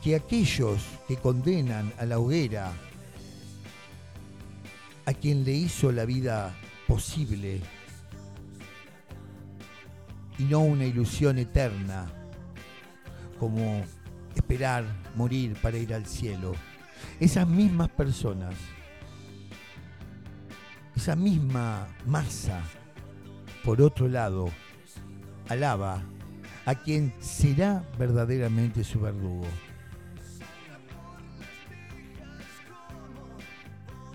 que 0.00 0.14
aquellos 0.14 0.80
que 1.08 1.16
condenan 1.16 1.92
a 1.98 2.06
la 2.06 2.20
hoguera 2.20 2.72
a 5.06 5.12
quien 5.12 5.44
le 5.44 5.52
hizo 5.52 5.90
la 5.90 6.04
vida 6.04 6.54
posible 6.86 7.60
y 10.38 10.44
no 10.44 10.60
una 10.60 10.84
ilusión 10.84 11.36
eterna 11.38 12.08
como 13.40 13.84
esperar 14.36 14.84
morir 15.16 15.56
para 15.60 15.78
ir 15.78 15.92
al 15.92 16.06
cielo. 16.06 16.52
Esas 17.18 17.48
mismas 17.48 17.88
personas, 17.88 18.54
esa 20.94 21.16
misma 21.16 21.88
masa 22.06 22.62
por 23.64 23.82
otro 23.82 24.06
lado, 24.06 24.48
alaba 25.48 26.00
a 26.70 26.74
quien 26.76 27.12
será 27.18 27.84
verdaderamente 27.98 28.84
su 28.84 29.00
verdugo. 29.00 29.44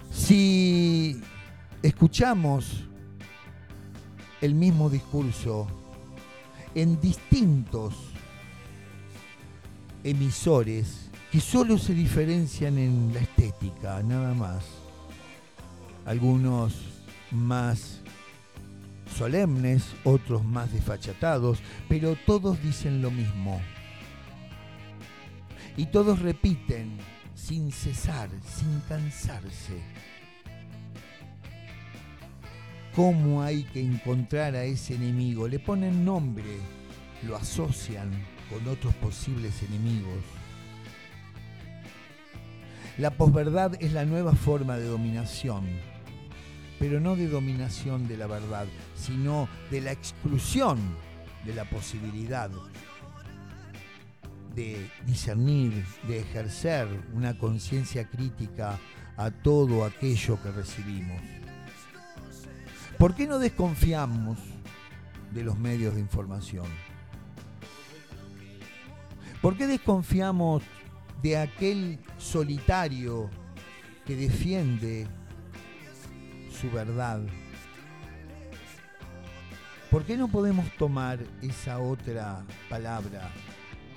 Si 0.09 1.19
escuchamos 1.83 2.85
el 4.39 4.53
mismo 4.53 4.89
discurso 4.89 5.67
en 6.75 6.97
distintos 7.01 7.93
emisores 10.05 11.09
que 11.33 11.41
solo 11.41 11.77
se 11.77 11.93
diferencian 11.93 12.77
en 12.77 13.13
la 13.13 13.19
estética, 13.19 14.01
nada 14.01 14.33
más. 14.33 14.63
Algunos 16.05 16.73
más 17.31 17.99
solemnes, 19.15 19.95
otros 20.03 20.43
más 20.43 20.71
desfachatados, 20.71 21.59
pero 21.87 22.15
todos 22.25 22.61
dicen 22.61 23.01
lo 23.01 23.11
mismo. 23.11 23.61
Y 25.77 25.87
todos 25.87 26.19
repiten 26.19 26.97
sin 27.33 27.71
cesar, 27.71 28.29
sin 28.45 28.81
cansarse. 28.87 29.81
¿Cómo 32.95 33.41
hay 33.41 33.63
que 33.63 33.81
encontrar 33.81 34.55
a 34.55 34.63
ese 34.63 34.95
enemigo? 34.95 35.47
Le 35.47 35.59
ponen 35.59 36.05
nombre, 36.05 36.57
lo 37.23 37.35
asocian 37.35 38.09
con 38.49 38.67
otros 38.67 38.93
posibles 38.95 39.61
enemigos. 39.63 40.23
La 42.97 43.11
posverdad 43.11 43.75
es 43.81 43.91
la 43.91 44.05
nueva 44.05 44.33
forma 44.33 44.77
de 44.77 44.85
dominación 44.85 45.94
pero 46.79 46.99
no 46.99 47.15
de 47.15 47.27
dominación 47.27 48.07
de 48.07 48.17
la 48.17 48.27
verdad, 48.27 48.67
sino 48.95 49.47
de 49.71 49.81
la 49.81 49.91
exclusión 49.91 50.79
de 51.45 51.53
la 51.53 51.65
posibilidad 51.65 52.49
de 54.55 54.89
discernir, 55.05 55.85
de 56.07 56.19
ejercer 56.19 56.87
una 57.13 57.37
conciencia 57.37 58.09
crítica 58.09 58.79
a 59.17 59.29
todo 59.29 59.85
aquello 59.85 60.41
que 60.41 60.51
recibimos. 60.51 61.21
¿Por 62.97 63.13
qué 63.13 63.27
no 63.27 63.39
desconfiamos 63.39 64.39
de 65.33 65.43
los 65.43 65.57
medios 65.57 65.95
de 65.95 66.01
información? 66.01 66.65
¿Por 69.41 69.57
qué 69.57 69.67
desconfiamos 69.67 70.63
de 71.21 71.37
aquel 71.37 71.99
solitario 72.17 73.29
que 74.05 74.15
defiende 74.15 75.07
su 76.55 76.71
verdad. 76.71 77.21
¿Por 79.91 80.03
qué 80.03 80.17
no 80.17 80.27
podemos 80.27 80.65
tomar 80.77 81.19
esa 81.41 81.79
otra 81.79 82.43
palabra 82.69 83.31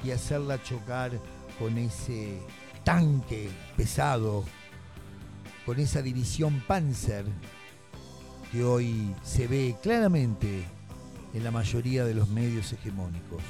y 0.04 0.10
hacerla 0.10 0.62
chocar 0.62 1.12
con 1.58 1.76
ese 1.78 2.40
tanque 2.84 3.50
pesado, 3.76 4.44
con 5.66 5.80
esa 5.80 6.02
división 6.02 6.62
Panzer 6.66 7.24
que 8.52 8.64
hoy 8.64 9.14
se 9.22 9.46
ve 9.46 9.76
claramente 9.82 10.64
en 11.34 11.44
la 11.44 11.50
mayoría 11.50 12.04
de 12.04 12.14
los 12.14 12.28
medios 12.28 12.72
hegemónicos. 12.72 13.42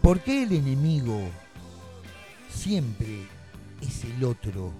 ¿Por 0.00 0.20
qué 0.20 0.44
el 0.44 0.52
enemigo 0.52 1.20
siempre 2.48 3.26
es 3.82 4.04
el 4.04 4.24
otro? 4.24 4.72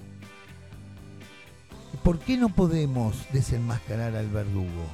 ¿Y 2.00 2.02
por 2.02 2.18
qué 2.18 2.38
no 2.38 2.48
podemos 2.48 3.30
desenmascarar 3.30 4.16
al 4.16 4.28
verdugo? 4.28 4.86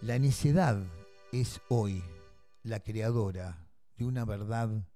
La 0.00 0.16
necedad 0.20 0.80
es 1.32 1.60
hoy 1.68 2.04
la 2.62 2.78
creadora 2.78 3.68
de 3.96 4.04
una 4.04 4.24
verdad 4.24 4.86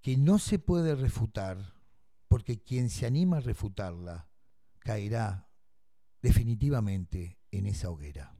que 0.00 0.16
no 0.16 0.40
se 0.40 0.58
puede 0.58 0.96
refutar, 0.96 1.74
porque 2.26 2.60
quien 2.60 2.90
se 2.90 3.06
anima 3.06 3.36
a 3.36 3.40
refutarla 3.40 4.28
caerá 4.80 5.48
definitivamente 6.20 7.38
en 7.52 7.66
esa 7.66 7.90
hoguera. 7.90 8.33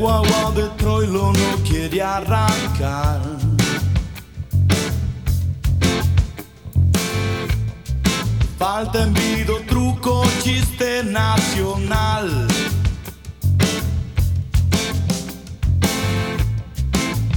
Guagua 0.00 0.50
de 0.52 0.66
Troilo 0.78 1.30
no 1.30 1.62
quiere 1.62 2.00
arrancar. 2.00 3.20
Falta 8.58 9.02
envido, 9.02 9.60
truco, 9.66 10.22
chiste 10.42 11.04
nacional. 11.04 12.48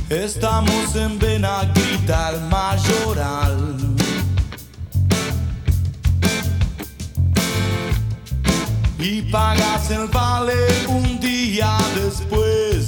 Estamos 0.09 0.95
en 0.95 1.19
Benaguita, 1.19 2.29
el 2.29 2.41
mayoral. 2.49 4.02
Y 9.05 9.21
pagas 9.23 9.91
el 9.91 10.07
vale 10.07 10.53
un 10.87 11.19
día 11.19 11.77
después. 11.93 12.87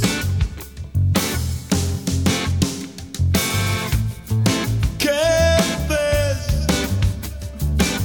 ¿Qué 4.97 5.57
ves? 5.89 6.39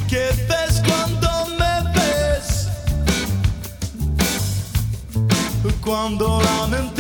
¿Qué 0.09 0.29
ves 0.49 0.83
cuando 0.85 1.31
me 1.57 1.93
ves? 1.95 2.69
Cuando 5.81 6.43
la 6.43 6.67
mentira 6.67 7.00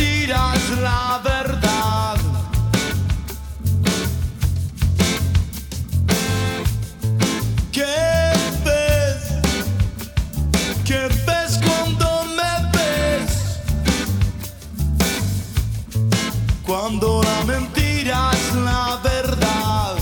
Cuando 16.71 17.21
la 17.21 17.45
mentira 17.47 18.31
es 18.33 18.55
la 18.55 19.01
verdad. 19.03 19.97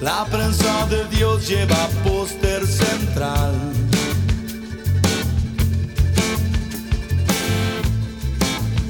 La 0.00 0.24
prensa 0.24 0.86
de 0.86 1.04
Dios 1.14 1.46
lleva 1.46 1.88
póster 2.02 2.66
central. 2.66 3.52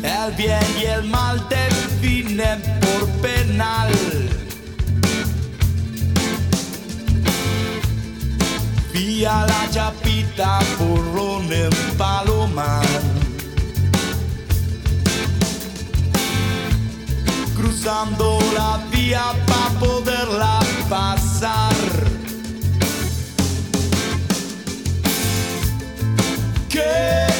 El 0.04 0.32
bien 0.36 0.66
y 0.80 0.84
el 0.84 1.02
mal 1.08 1.44
definen 1.48 2.62
por 2.80 3.08
penal. 3.22 3.90
Vía 9.20 9.44
la 9.46 9.68
chapita, 9.70 10.58
porrón 10.78 11.52
en 11.52 11.70
palomar. 11.98 12.86
Cruzando 17.54 18.38
la 18.54 18.80
vía 18.90 19.24
para 19.46 19.78
poderla 19.78 20.60
pasar. 20.88 21.76
¿Qué 26.70 27.39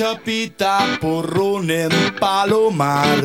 chapita 0.00 0.98
porrón 0.98 1.70
en 1.70 1.90
palomar. 2.18 3.22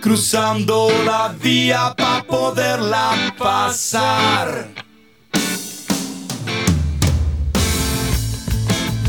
Cruzando 0.00 0.90
la 1.04 1.34
vía 1.42 1.92
para 1.96 2.22
poderla 2.22 3.34
pasar. 3.36 4.68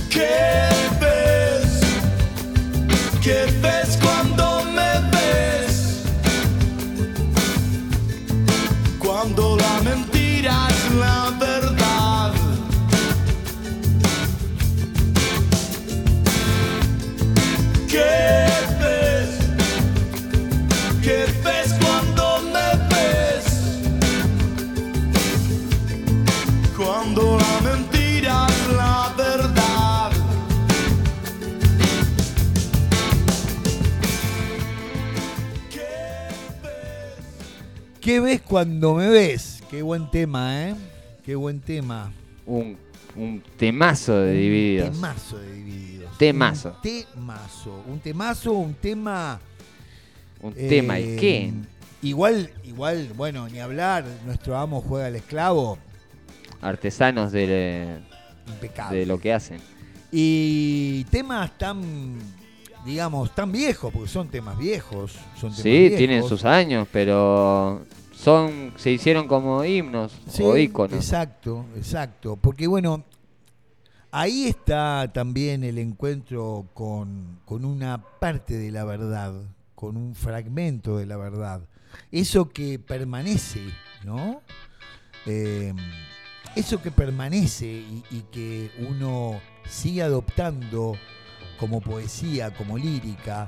¿Qué 0.10 0.68
ves? 1.00 1.80
¿Qué 3.22 3.46
ves 3.62 4.00
cuando 4.02 4.64
me 4.66 4.94
ves? 5.12 6.02
Cuando 8.98 9.58
la 9.58 9.72
¿Qué 38.02 38.20
ves 38.20 38.42
cuando 38.42 38.96
me 38.96 39.08
ves? 39.10 39.62
Qué 39.70 39.84
buen 39.84 40.10
tema, 40.10 40.70
¿eh? 40.70 40.76
Qué 41.24 41.36
buen 41.36 41.60
tema. 41.60 42.12
Un, 42.48 42.76
un 43.16 43.44
temazo 43.58 44.18
de 44.18 44.34
Divididos. 44.34 44.88
Un 44.88 44.94
temazo 44.96 45.38
de 45.38 45.54
divididos. 45.54 46.18
Temazo. 46.18 46.70
Un 46.70 46.82
temazo. 46.82 47.84
Un 47.88 48.00
temazo, 48.00 48.54
un 48.54 48.74
tema. 48.74 49.40
Un 50.42 50.54
tema, 50.56 51.00
¿y 51.00 51.12
eh, 51.12 51.16
qué? 51.18 51.54
Igual, 52.02 52.50
igual, 52.64 53.08
bueno, 53.16 53.48
ni 53.48 53.60
hablar. 53.60 54.04
Nuestro 54.26 54.58
amo 54.58 54.82
juega 54.82 55.06
al 55.06 55.16
esclavo. 55.16 55.78
Artesanos 56.60 57.32
de, 57.32 58.00
Impecable. 58.48 58.98
de 58.98 59.06
lo 59.06 59.20
que 59.20 59.32
hacen. 59.32 59.60
Y 60.12 61.04
temas 61.12 61.56
tan, 61.56 62.18
digamos, 62.86 63.34
tan 63.36 63.52
viejos, 63.52 63.92
porque 63.94 64.10
son 64.10 64.28
temas 64.30 64.58
viejos. 64.58 65.14
Son 65.36 65.50
temas 65.52 65.58
Sí, 65.58 65.70
viejos. 65.70 65.98
tienen 65.98 66.24
sus 66.24 66.46
años, 66.46 66.88
pero 66.92 67.82
son 68.14 68.74
se 68.78 68.92
hicieron 68.92 69.28
como 69.28 69.64
himnos 69.64 70.12
Sí, 70.28 70.44
o 70.44 70.58
íconos. 70.58 70.96
Exacto, 70.96 71.66
exacto. 71.76 72.36
Porque 72.36 72.68
bueno, 72.68 73.04
ahí 74.12 74.48
está 74.48 75.12
también 75.14 75.64
el 75.64 75.78
encuentro 75.78 76.68
con, 76.74 77.40
con 77.46 77.66
una 77.66 78.02
parte 78.20 78.58
de 78.58 78.72
la 78.72 78.84
verdad, 78.84 79.34
con 79.76 79.98
un 79.98 80.16
fragmento 80.16 80.98
de 80.98 81.06
la 81.06 81.18
verdad. 81.18 81.62
Eso 82.12 82.50
que 82.50 82.80
permanece, 82.80 83.62
¿no? 84.06 84.42
Eh, 85.26 85.74
eso 86.56 86.82
que 86.82 86.90
permanece 86.92 87.66
y, 87.68 88.04
y 88.12 88.22
que 88.32 88.72
uno 88.90 89.40
sigue 89.68 90.02
adoptando 90.04 90.94
como 91.62 91.80
poesía, 91.80 92.52
como 92.56 92.76
lírica, 92.76 93.48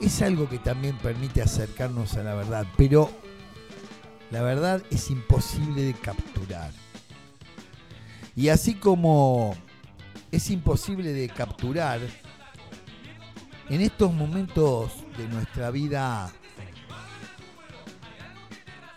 es 0.00 0.20
algo 0.20 0.50
que 0.50 0.58
también 0.58 0.98
permite 0.98 1.40
acercarnos 1.40 2.14
a 2.18 2.22
la 2.22 2.34
verdad, 2.34 2.66
pero 2.76 3.10
la 4.30 4.42
verdad 4.42 4.82
es 4.90 5.10
imposible 5.10 5.82
de 5.82 5.94
capturar. 5.94 6.72
Y 8.36 8.50
así 8.50 8.74
como 8.74 9.56
es 10.30 10.50
imposible 10.50 11.14
de 11.14 11.30
capturar, 11.30 12.00
en 13.70 13.80
estos 13.80 14.12
momentos 14.12 14.92
de 15.16 15.26
nuestra 15.26 15.70
vida, 15.70 16.30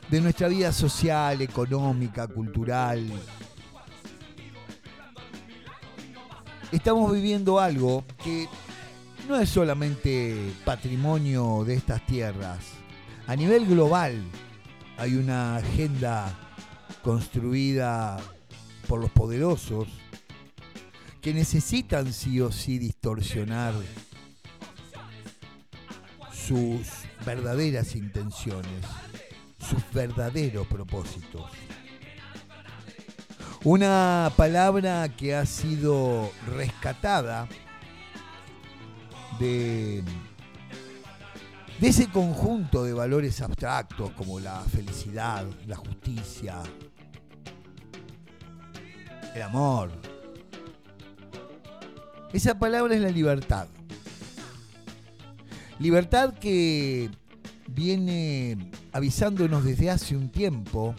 de 0.10 0.20
nuestra 0.20 0.50
vida 0.50 0.74
social, 0.74 1.42
económica, 1.42 2.28
cultural, 2.28 3.10
estamos 6.76 7.12
viviendo 7.12 7.60
algo 7.60 8.04
que 8.24 8.48
no 9.28 9.38
es 9.40 9.50
solamente 9.50 10.54
patrimonio 10.66 11.64
de 11.66 11.76
estas 11.76 12.06
tierras. 12.06 12.60
A 13.28 13.36
nivel 13.36 13.66
global 13.66 14.22
hay 14.98 15.16
una 15.16 15.58
agenda 15.58 16.34
construida 17.04 18.18
por 18.88 19.00
los 19.00 19.12
poderosos 19.12 19.88
que 21.22 21.34
necesitan 21.34 22.12
sí 22.12 22.42
o 22.42 22.52
sí 22.52 22.80
distorsionar 22.80 23.74
sus 26.34 26.88
verdaderas 27.26 27.96
intenciones, 27.96 28.84
sus 29.60 29.82
verdaderos 29.94 30.68
propósitos. 30.68 31.50
Una 33.66 34.30
palabra 34.36 35.08
que 35.16 35.34
ha 35.34 35.46
sido 35.46 36.30
rescatada 36.54 37.48
de, 39.40 40.04
ese 41.82 42.10
conjunto 42.10 42.84
de 42.84 42.92
valores 42.92 43.42
abstractos 43.42 44.12
como 44.12 44.42
la 44.42 44.60
felicidad, 44.64 45.46
la 45.66 45.78
justicia, 45.78 46.62
el 49.34 49.42
amor. 49.42 49.92
Esa 52.34 52.60
palabra 52.60 52.96
es 52.96 53.02
la 53.02 53.12
libertad. 53.12 53.68
Libertad 55.80 56.34
que 56.34 57.10
viene 57.68 58.58
avisándonos 58.92 59.64
desde 59.64 59.90
hace 59.90 60.18
un 60.18 60.28
tiempo 60.28 60.94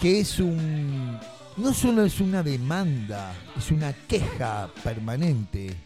que 0.00 0.20
es 0.20 0.38
un 0.38 1.18
no 1.56 1.74
solo 1.74 2.04
es 2.04 2.20
una 2.20 2.42
demanda, 2.42 3.34
es 3.56 3.70
una 3.70 3.92
queja 3.92 4.70
permanente 4.82 5.76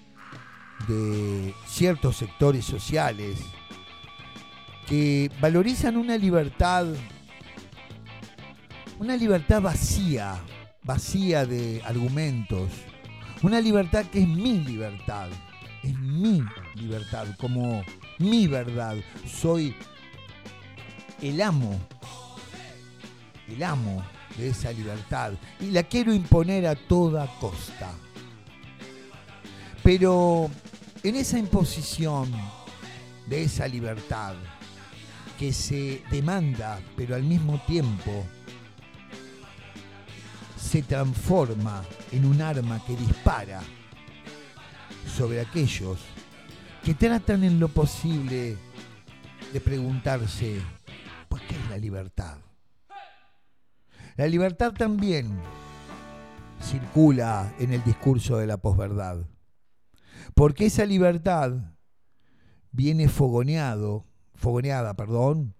de 0.86 1.54
ciertos 1.66 2.16
sectores 2.16 2.64
sociales 2.64 3.38
que 4.86 5.30
valorizan 5.40 5.96
una 5.96 6.16
libertad 6.16 6.86
una 8.98 9.16
libertad 9.16 9.60
vacía, 9.60 10.40
vacía 10.82 11.44
de 11.46 11.82
argumentos, 11.84 12.70
una 13.42 13.60
libertad 13.60 14.06
que 14.06 14.22
es 14.22 14.28
mi 14.28 14.60
libertad, 14.60 15.28
es 15.82 15.98
mi 15.98 16.42
libertad, 16.76 17.26
como 17.38 17.82
mi 18.18 18.46
verdad. 18.46 18.96
Soy 19.26 19.74
el 21.20 21.42
amo, 21.42 21.78
el 23.54 23.62
amo 23.62 24.04
de 24.36 24.50
esa 24.50 24.72
libertad 24.72 25.32
y 25.60 25.70
la 25.70 25.82
quiero 25.84 26.12
imponer 26.12 26.66
a 26.66 26.74
toda 26.74 27.26
costa. 27.38 27.92
Pero 29.82 30.50
en 31.02 31.16
esa 31.16 31.38
imposición 31.38 32.30
de 33.26 33.44
esa 33.44 33.68
libertad 33.68 34.34
que 35.38 35.52
se 35.52 36.02
demanda, 36.10 36.80
pero 36.96 37.14
al 37.14 37.22
mismo 37.22 37.60
tiempo 37.66 38.24
se 40.56 40.82
transforma 40.82 41.84
en 42.10 42.24
un 42.24 42.40
arma 42.40 42.82
que 42.84 42.96
dispara 42.96 43.60
sobre 45.16 45.40
aquellos 45.40 45.98
que 46.82 46.94
tratan 46.94 47.44
en 47.44 47.60
lo 47.60 47.68
posible 47.68 48.56
de 49.52 49.60
preguntarse, 49.60 50.60
¿por 51.28 51.40
qué 51.42 51.54
es 51.54 51.70
la 51.70 51.78
libertad? 51.78 52.36
La 54.16 54.28
libertad 54.28 54.72
también 54.72 55.40
circula 56.60 57.52
en 57.58 57.72
el 57.72 57.82
discurso 57.82 58.36
de 58.36 58.46
la 58.46 58.58
posverdad, 58.58 59.26
porque 60.34 60.66
esa 60.66 60.86
libertad 60.86 61.74
viene 62.70 63.08
fogoneado, 63.08 64.06
fogoneada, 64.34 64.94
perdón, 64.94 65.56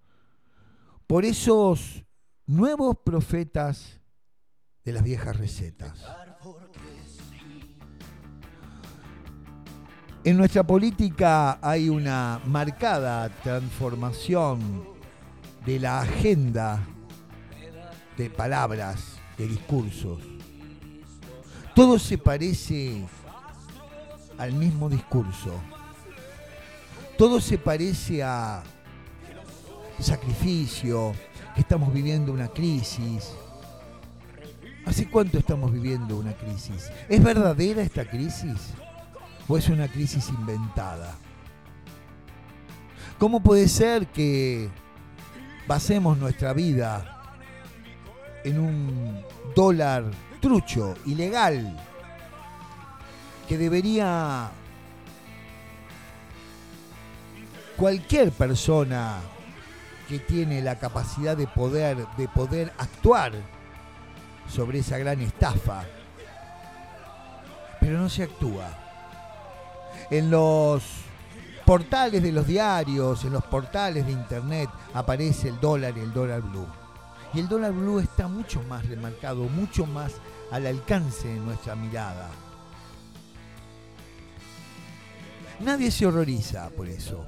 por 1.09 1.25
esos 1.25 2.05
nuevos 2.47 2.97
profetas 3.05 4.01
de 4.85 4.93
las 4.93 5.03
viejas 5.03 5.37
recetas. 5.37 6.07
En 10.23 10.37
nuestra 10.37 10.63
política 10.63 11.59
hay 11.61 11.89
una 11.89 12.41
marcada 12.47 13.29
transformación 13.43 14.85
de 15.67 15.81
la 15.81 16.03
agenda 16.03 16.94
de 18.17 18.31
palabras, 18.31 19.17
de 19.37 19.49
discursos. 19.49 20.21
Todo 21.75 21.99
se 21.99 22.19
parece 22.19 23.05
al 24.39 24.53
mismo 24.53 24.89
discurso. 24.89 25.53
Todo 27.19 27.41
se 27.41 27.59
parece 27.59 28.23
a 28.23 28.63
sacrificio, 30.01 31.13
que 31.55 31.61
estamos 31.61 31.93
viviendo 31.93 32.33
una 32.33 32.49
crisis, 32.49 33.33
¿Hace 34.87 35.09
cuánto 35.09 35.39
estamos 35.39 35.73
viviendo 35.73 36.19
una 36.19 36.35
crisis? 36.35 36.91
¿Es 37.09 37.23
verdadera 37.23 37.83
esta 37.83 38.05
crisis? 38.05 38.75
¿O 39.49 39.57
es 39.57 39.69
una 39.69 39.89
crisis 39.89 40.29
inventada? 40.29 41.15
¿Cómo 43.19 43.43
puede 43.43 43.69
ser 43.69 44.07
que 44.09 44.69
basemos 45.67 46.19
nuestra 46.19 46.53
vida 46.53 47.14
en 48.45 48.59
un 48.59 49.25
dólar 49.57 50.05
trucho, 50.41 50.95
ilegal, 51.07 51.77
que 53.49 53.59
debería 53.59 54.51
cualquier 57.77 58.31
persona 58.31 59.21
que 60.09 60.19
tiene 60.19 60.61
la 60.61 60.79
capacidad 60.79 61.37
de 61.37 61.47
poder, 61.47 62.07
de 62.17 62.29
poder 62.29 62.73
actuar 62.79 63.33
sobre 64.49 64.81
esa 64.81 64.99
gran 64.99 65.21
estafa. 65.21 65.85
Pero 67.81 67.99
no 67.99 68.09
se 68.09 68.23
actúa. 68.23 68.69
En 70.11 70.31
los 70.31 70.85
portales 71.65 72.23
de 72.23 72.33
los 72.33 72.47
diarios, 72.47 73.25
en 73.25 73.33
los 73.33 73.45
portales 73.45 74.05
de 74.05 74.13
internet, 74.13 74.69
aparece 74.93 75.49
el 75.49 75.61
dólar 75.61 75.97
y 75.97 76.01
el 76.01 76.13
dólar 76.13 76.43
blue. 76.43 76.84
Y 77.35 77.41
el 77.41 77.49
dólar 77.49 77.73
blue 77.73 77.99
está 77.99 78.29
mucho 78.29 78.63
más 78.63 78.87
remarcado, 78.87 79.45
mucho 79.49 79.87
más 79.87 80.13
al 80.53 80.67
alcance 80.67 81.27
de 81.27 81.41
nuestra 81.41 81.75
mirada. 81.75 82.31
Nadie 85.61 85.91
se 85.91 86.07
horroriza 86.07 86.71
por 86.71 86.89
eso. 86.89 87.25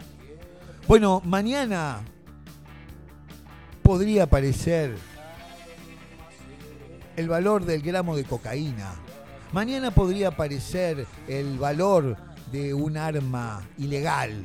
Bueno, 0.86 1.20
mañana 1.24 2.02
podría 3.82 4.24
aparecer 4.24 4.96
el 7.16 7.28
valor 7.28 7.64
del 7.64 7.82
gramo 7.82 8.14
de 8.16 8.24
cocaína. 8.24 8.94
Mañana 9.52 9.90
podría 9.90 10.28
aparecer 10.28 11.06
el 11.26 11.58
valor 11.58 12.16
de 12.52 12.74
un 12.74 12.96
arma 12.96 13.62
ilegal. 13.78 14.44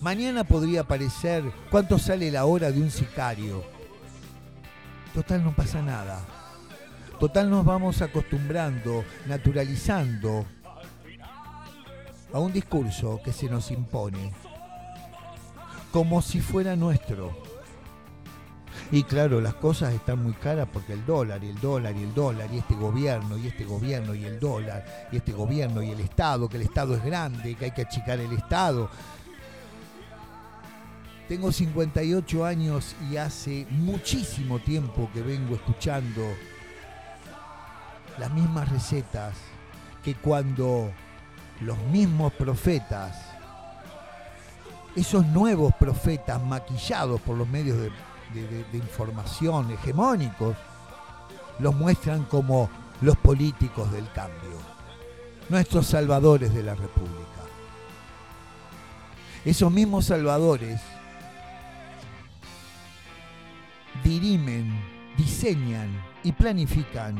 Mañana 0.00 0.44
podría 0.44 0.82
aparecer 0.82 1.42
cuánto 1.70 1.98
sale 1.98 2.30
la 2.30 2.44
hora 2.44 2.70
de 2.70 2.80
un 2.80 2.90
sicario. 2.90 3.77
Total 5.18 5.42
no 5.42 5.50
pasa 5.50 5.82
nada. 5.82 6.20
Total 7.18 7.50
nos 7.50 7.64
vamos 7.64 8.00
acostumbrando, 8.02 9.04
naturalizando 9.26 10.46
a 12.32 12.38
un 12.38 12.52
discurso 12.52 13.20
que 13.24 13.32
se 13.32 13.50
nos 13.50 13.72
impone, 13.72 14.32
como 15.90 16.22
si 16.22 16.40
fuera 16.40 16.76
nuestro. 16.76 17.36
Y 18.92 19.02
claro, 19.02 19.40
las 19.40 19.54
cosas 19.54 19.92
están 19.92 20.22
muy 20.22 20.34
caras 20.34 20.68
porque 20.72 20.92
el 20.92 21.04
dólar 21.04 21.42
y 21.42 21.48
el 21.48 21.60
dólar 21.60 21.96
y 21.96 22.04
el 22.04 22.14
dólar 22.14 22.48
y 22.52 22.58
este 22.58 22.76
gobierno 22.76 23.36
y 23.36 23.48
este 23.48 23.64
gobierno 23.64 24.14
y 24.14 24.24
el 24.24 24.38
dólar 24.38 25.08
y 25.10 25.16
este 25.16 25.32
gobierno 25.32 25.82
y 25.82 25.90
el 25.90 25.98
Estado, 25.98 26.48
que 26.48 26.58
el 26.58 26.62
Estado 26.62 26.94
es 26.94 27.04
grande, 27.04 27.56
que 27.56 27.64
hay 27.64 27.70
que 27.72 27.82
achicar 27.82 28.20
el 28.20 28.32
Estado. 28.34 28.88
Tengo 31.28 31.52
58 31.52 32.44
años 32.46 32.96
y 33.10 33.18
hace 33.18 33.66
muchísimo 33.68 34.60
tiempo 34.60 35.10
que 35.12 35.20
vengo 35.20 35.56
escuchando 35.56 36.22
las 38.18 38.32
mismas 38.32 38.66
recetas 38.70 39.34
que 40.02 40.14
cuando 40.14 40.90
los 41.60 41.76
mismos 41.92 42.32
profetas, 42.32 43.14
esos 44.96 45.26
nuevos 45.26 45.74
profetas 45.74 46.42
maquillados 46.42 47.20
por 47.20 47.36
los 47.36 47.46
medios 47.46 47.76
de, 47.76 48.78
información 48.78 49.70
hegemónicos, 49.70 50.56
los 51.58 51.74
muestran 51.74 52.24
como 52.24 52.70
los 53.02 53.18
políticos 53.18 53.92
del 53.92 54.10
cambio, 54.12 54.56
nuestros 55.50 55.88
salvadores 55.88 56.54
de 56.54 56.62
la 56.62 56.74
República. 56.74 57.26
Esos 59.44 59.70
mismos 59.70 60.06
salvadores 60.06 60.80
dirimen, 64.02 64.80
diseñan 65.16 65.88
y 66.22 66.32
planifican 66.32 67.16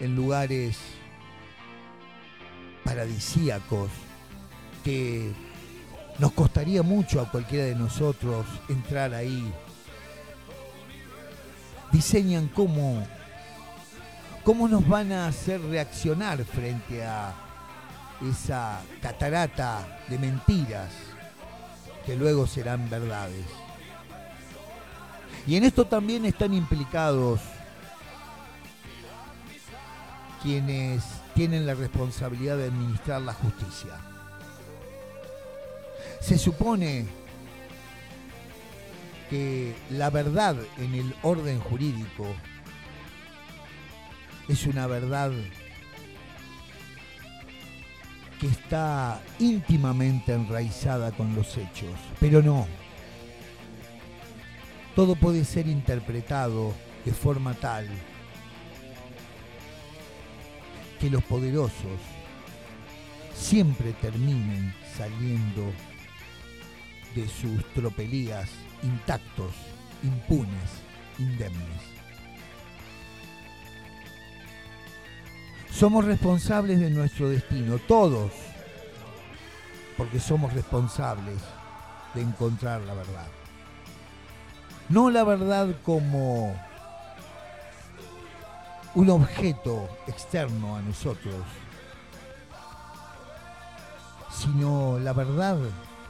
en 0.00 0.16
lugares 0.16 0.78
paradisíacos 2.84 3.90
que 4.82 5.32
nos 6.18 6.32
costaría 6.32 6.82
mucho 6.82 7.20
a 7.20 7.30
cualquiera 7.30 7.66
de 7.66 7.74
nosotros 7.74 8.46
entrar 8.68 9.14
ahí. 9.14 9.52
Diseñan 11.92 12.48
cómo, 12.48 13.06
cómo 14.44 14.68
nos 14.68 14.86
van 14.86 15.12
a 15.12 15.26
hacer 15.26 15.60
reaccionar 15.62 16.44
frente 16.44 17.04
a 17.04 17.34
esa 18.28 18.80
catarata 19.00 20.00
de 20.08 20.18
mentiras 20.18 20.90
que 22.04 22.16
luego 22.16 22.46
serán 22.46 22.88
verdades. 22.90 23.46
Y 25.46 25.56
en 25.56 25.64
esto 25.64 25.86
también 25.86 26.24
están 26.24 26.54
implicados 26.54 27.40
quienes 30.42 31.02
tienen 31.34 31.66
la 31.66 31.74
responsabilidad 31.74 32.56
de 32.56 32.64
administrar 32.64 33.22
la 33.22 33.34
justicia. 33.34 33.92
Se 36.20 36.38
supone 36.38 37.06
que 39.28 39.74
la 39.90 40.10
verdad 40.10 40.56
en 40.78 40.94
el 40.94 41.14
orden 41.22 41.60
jurídico 41.60 42.26
es 44.48 44.66
una 44.66 44.86
verdad 44.86 45.30
que 48.40 48.48
está 48.48 49.20
íntimamente 49.38 50.32
enraizada 50.32 51.12
con 51.12 51.34
los 51.34 51.56
hechos, 51.56 51.94
pero 52.18 52.42
no. 52.42 52.66
Todo 54.94 55.14
puede 55.14 55.44
ser 55.44 55.66
interpretado 55.66 56.74
de 57.04 57.12
forma 57.12 57.54
tal 57.54 57.86
que 60.98 61.08
los 61.08 61.22
poderosos 61.24 61.98
siempre 63.34 63.92
terminen 63.94 64.74
saliendo 64.96 65.72
de 67.14 67.26
sus 67.26 67.64
tropelías 67.72 68.48
intactos, 68.82 69.52
impunes, 70.02 70.70
indemnes. 71.18 71.80
Somos 75.72 76.04
responsables 76.04 76.78
de 76.78 76.90
nuestro 76.90 77.30
destino, 77.30 77.78
todos, 77.78 78.32
porque 79.96 80.20
somos 80.20 80.52
responsables 80.52 81.38
de 82.14 82.20
encontrar 82.20 82.82
la 82.82 82.94
verdad. 82.94 83.39
No 84.90 85.08
la 85.08 85.22
verdad 85.22 85.68
como 85.84 86.52
un 88.96 89.08
objeto 89.08 89.88
externo 90.08 90.76
a 90.76 90.82
nosotros, 90.82 91.36
sino 94.32 94.98
la 94.98 95.12
verdad 95.12 95.58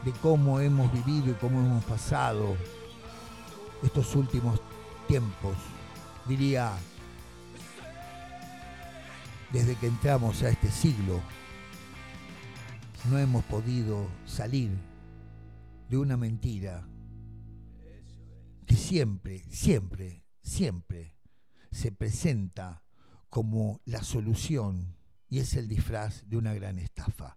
de 0.03 0.12
cómo 0.22 0.61
hemos 0.61 0.91
vivido 0.95 1.31
y 1.31 1.35
cómo 1.35 1.61
hemos 1.61 1.85
pasado 1.85 2.57
estos 3.83 4.16
últimos 4.16 4.59
tiempos, 5.07 5.57
diría, 6.24 6.72
desde 9.53 9.76
que 9.76 9.89
entramos 9.89 10.43
a 10.43 10.49
este 10.49 10.70
siglo, 10.70 11.20
no 13.11 13.18
hemos 13.18 13.45
podido 13.45 14.07
salir 14.24 14.70
de 15.91 15.99
una 15.99 16.16
mentira 16.16 16.83
que 18.71 18.77
siempre, 18.77 19.43
siempre, 19.51 20.25
siempre 20.43 21.16
se 21.73 21.91
presenta 21.91 22.85
como 23.29 23.81
la 23.85 24.05
solución 24.05 24.95
y 25.29 25.41
es 25.41 25.55
el 25.55 25.66
disfraz 25.66 26.23
de 26.29 26.37
una 26.37 26.55
gran 26.55 26.79
estafa. 26.79 27.37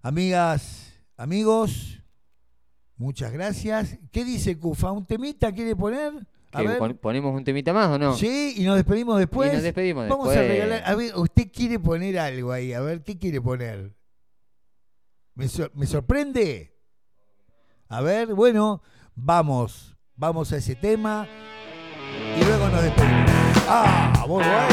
Amigas, 0.00 0.94
amigos, 1.18 2.02
muchas 2.96 3.32
gracias. 3.32 3.98
¿Qué 4.10 4.24
dice 4.24 4.58
Cufa? 4.58 4.90
¿Un 4.92 5.04
temita 5.04 5.52
quiere 5.52 5.76
poner? 5.76 6.26
¿Ponemos 7.02 7.34
un 7.34 7.44
temita 7.44 7.74
más 7.74 7.90
o 7.90 7.98
no? 7.98 8.16
Sí, 8.16 8.54
y 8.56 8.62
nos 8.62 8.76
despedimos 8.76 9.18
después. 9.18 9.52
Y 9.52 9.56
nos 9.56 9.62
despedimos 9.62 10.08
Vamos 10.08 10.34
a 10.34 10.40
regalar. 10.40 10.82
A 10.86 10.94
ver, 10.94 11.14
usted 11.16 11.52
quiere 11.52 11.78
poner 11.78 12.18
algo 12.18 12.50
ahí. 12.50 12.72
A 12.72 12.80
ver, 12.80 13.02
¿qué 13.04 13.18
quiere 13.18 13.42
poner? 13.42 13.94
¿Me, 15.34 15.46
me 15.74 15.86
sorprende? 15.86 16.78
A 17.88 18.00
ver, 18.00 18.32
bueno, 18.32 18.82
vamos. 19.14 19.98
Vamos 20.20 20.52
a 20.52 20.58
ese 20.58 20.74
tema 20.74 21.26
y 22.38 22.44
luego 22.44 22.68
nos 22.68 22.82
despedimos. 22.82 23.30
¡Ah! 23.66 24.26
Muy 24.28 24.44
bueno. 24.44 24.68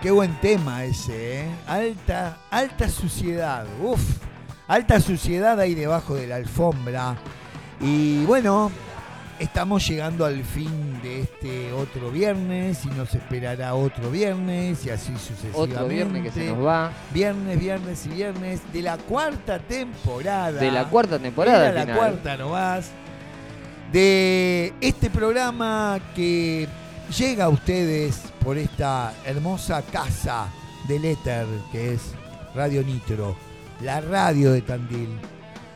Qué 0.00 0.10
buen 0.10 0.34
tema 0.40 0.84
ese, 0.84 1.42
¿eh? 1.42 1.46
Alta, 1.66 2.38
alta 2.50 2.88
suciedad. 2.88 3.66
Uf, 3.82 4.00
alta 4.66 5.00
suciedad 5.00 5.58
ahí 5.58 5.74
debajo 5.74 6.14
de 6.14 6.26
la 6.26 6.36
alfombra. 6.36 7.16
Y 7.80 8.24
bueno, 8.24 8.70
estamos 9.38 9.86
llegando 9.88 10.24
al 10.24 10.44
fin 10.44 11.00
de 11.02 11.22
este 11.22 11.72
otro 11.72 12.10
viernes 12.10 12.84
y 12.84 12.88
nos 12.88 13.14
esperará 13.14 13.74
otro 13.74 14.10
viernes 14.10 14.84
y 14.86 14.90
así 14.90 15.12
sucesivamente. 15.12 15.74
Otro 15.74 15.88
viernes 15.88 16.22
que 16.22 16.30
se 16.30 16.46
nos 16.46 16.64
va. 16.64 16.92
Viernes, 17.12 17.58
viernes 17.58 18.06
y 18.06 18.08
viernes 18.10 18.60
de 18.72 18.82
la 18.82 18.98
cuarta 18.98 19.58
temporada. 19.58 20.60
De 20.60 20.70
la 20.70 20.84
cuarta 20.88 21.18
temporada. 21.18 21.70
Era 21.70 21.84
la 21.84 21.96
cuarta 21.96 22.36
nomás. 22.36 22.90
De 23.92 24.72
este 24.80 25.08
programa 25.08 25.98
que 26.14 26.68
llega 27.16 27.46
a 27.46 27.48
ustedes 27.48 28.20
por 28.48 28.56
esta 28.56 29.14
hermosa 29.26 29.82
casa 29.82 30.48
del 30.88 31.04
éter 31.04 31.46
que 31.70 31.92
es 31.92 32.14
Radio 32.54 32.82
Nitro, 32.82 33.36
la 33.82 34.00
radio 34.00 34.52
de 34.52 34.62
Tandil. 34.62 35.10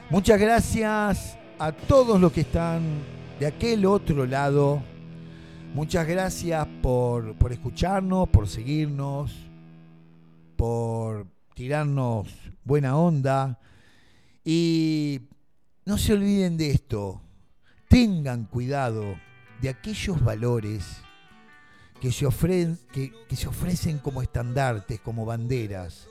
Muchas 0.09 0.41
gracias 0.41 1.37
a 1.59 1.73
todos 1.73 2.19
los 2.19 2.33
que 2.33 2.41
están 2.41 2.83
de 3.39 3.45
aquel 3.45 3.85
otro 3.85 4.25
lado. 4.25 4.83
Muchas 5.75 6.09
gracias 6.09 6.67
por, 6.81 7.35
por 7.35 7.53
escucharnos, 7.53 8.31
por 8.31 8.49
seguirnos, 8.49 9.37
por 10.57 11.27
tirarnos 11.55 12.27
buena 12.65 12.97
onda. 12.97 13.59
Y 14.47 15.21
no 15.85 15.99
se 15.99 16.15
olviden 16.15 16.57
de 16.57 16.71
esto. 16.71 17.21
Tengan 17.91 18.47
cuidado 18.47 19.15
de 19.61 19.69
aquellos 19.69 20.25
valores 20.25 21.03
que 22.03 22.11
se, 22.11 22.27
ofrecen, 22.27 22.81
que, 22.93 23.13
que 23.29 23.37
se 23.37 23.47
ofrecen 23.47 24.01
como 24.01 24.23
estandartes, 24.23 24.99
como 24.99 25.25
banderas. 25.25 26.09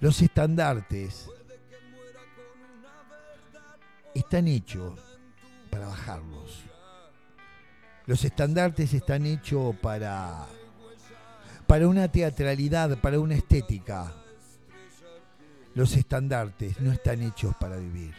Los 0.00 0.22
estandartes 0.22 1.28
están 4.14 4.48
hechos 4.48 4.98
para 5.68 5.88
bajarlos. 5.88 6.62
Los 8.06 8.24
estandartes 8.24 8.94
están 8.94 9.26
hechos 9.26 9.76
para, 9.76 10.46
para 11.66 11.86
una 11.86 12.10
teatralidad, 12.10 12.96
para 12.96 13.20
una 13.20 13.34
estética. 13.34 14.10
Los 15.74 15.94
estandartes 15.98 16.80
no 16.80 16.92
están 16.92 17.20
hechos 17.20 17.54
para 17.60 17.76
vivir. 17.76 18.14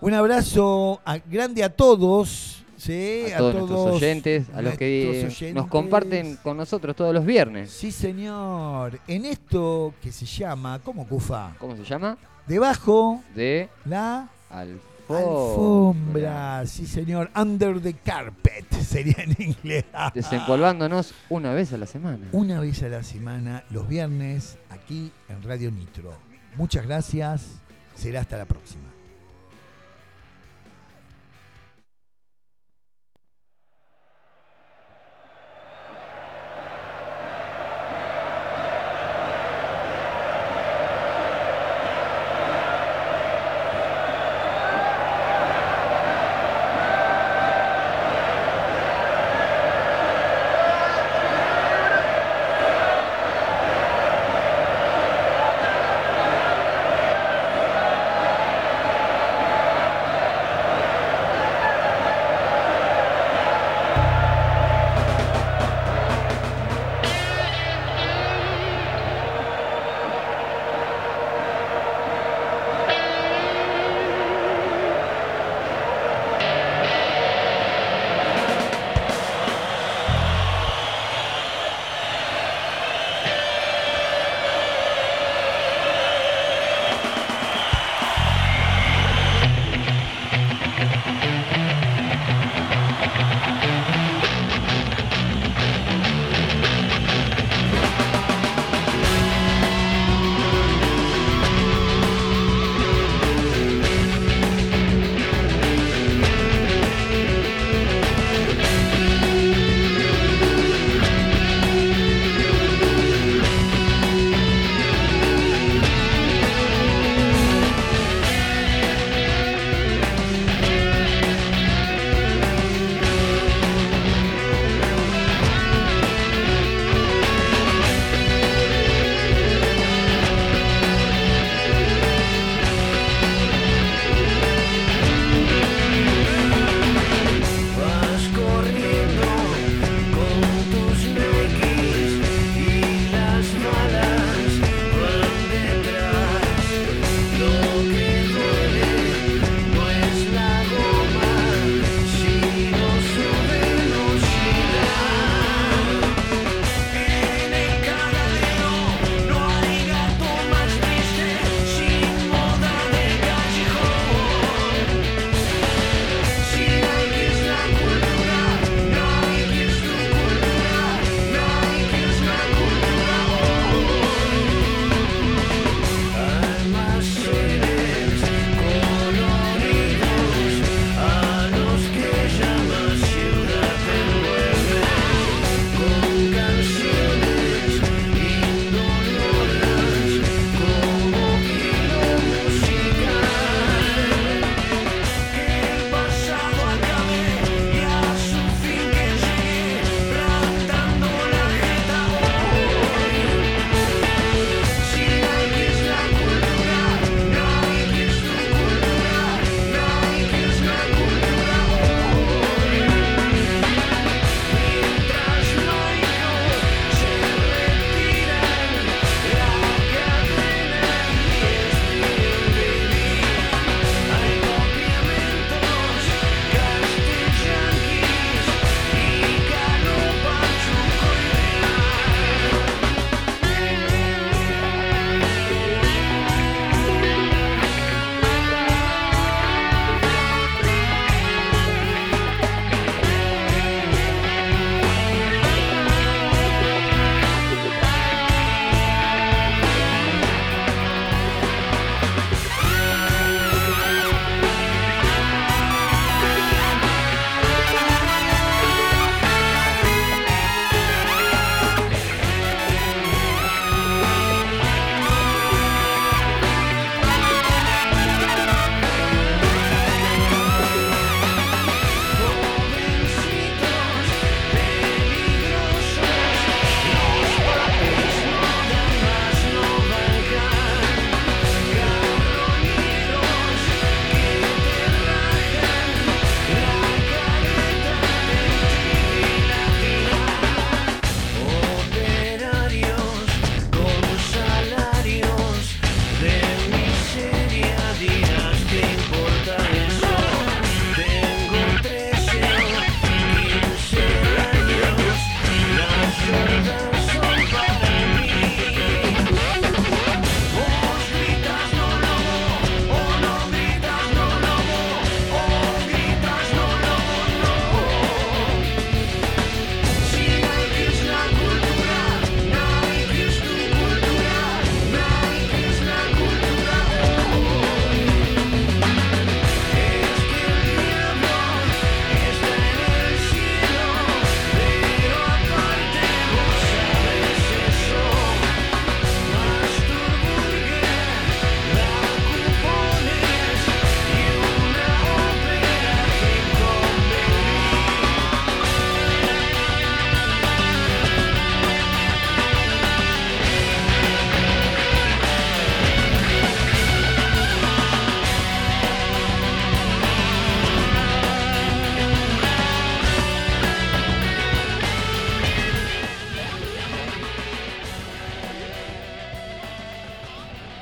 Un 0.00 0.14
abrazo 0.14 1.02
grande 1.26 1.62
a 1.62 1.76
todos. 1.76 2.63
¿Sí? 2.84 3.32
A 3.32 3.38
todos 3.38 3.54
nuestros 3.54 3.80
oyentes, 3.96 4.46
a 4.54 4.62
los 4.62 4.76
que 4.76 5.52
nos 5.54 5.66
comparten 5.68 6.36
con 6.42 6.56
nosotros 6.56 6.94
todos 6.94 7.14
los 7.14 7.24
viernes. 7.24 7.70
Sí, 7.70 7.90
señor. 7.90 8.98
En 9.06 9.24
esto 9.24 9.94
que 10.02 10.12
se 10.12 10.26
llama, 10.26 10.80
¿cómo 10.84 11.06
Cufa? 11.06 11.54
¿Cómo 11.58 11.76
se 11.76 11.84
llama? 11.84 12.16
Debajo 12.46 13.22
De 13.34 13.68
la 13.86 14.28
alfombra. 14.50 14.84
alfombra. 15.08 16.66
Sí, 16.66 16.86
señor. 16.86 17.30
Under 17.34 17.80
the 17.80 17.94
carpet 17.94 18.70
sería 18.82 19.16
en 19.18 19.34
inglés. 19.38 19.84
Desempolvándonos 20.14 21.14
una 21.30 21.52
vez 21.52 21.72
a 21.72 21.78
la 21.78 21.86
semana. 21.86 22.28
Una 22.32 22.60
vez 22.60 22.82
a 22.82 22.88
la 22.88 23.02
semana, 23.02 23.64
los 23.70 23.88
viernes, 23.88 24.58
aquí 24.70 25.10
en 25.28 25.42
Radio 25.42 25.70
Nitro. 25.70 26.12
Muchas 26.56 26.86
gracias. 26.86 27.46
Será 27.94 28.20
hasta 28.20 28.36
la 28.36 28.44
próxima. 28.44 28.84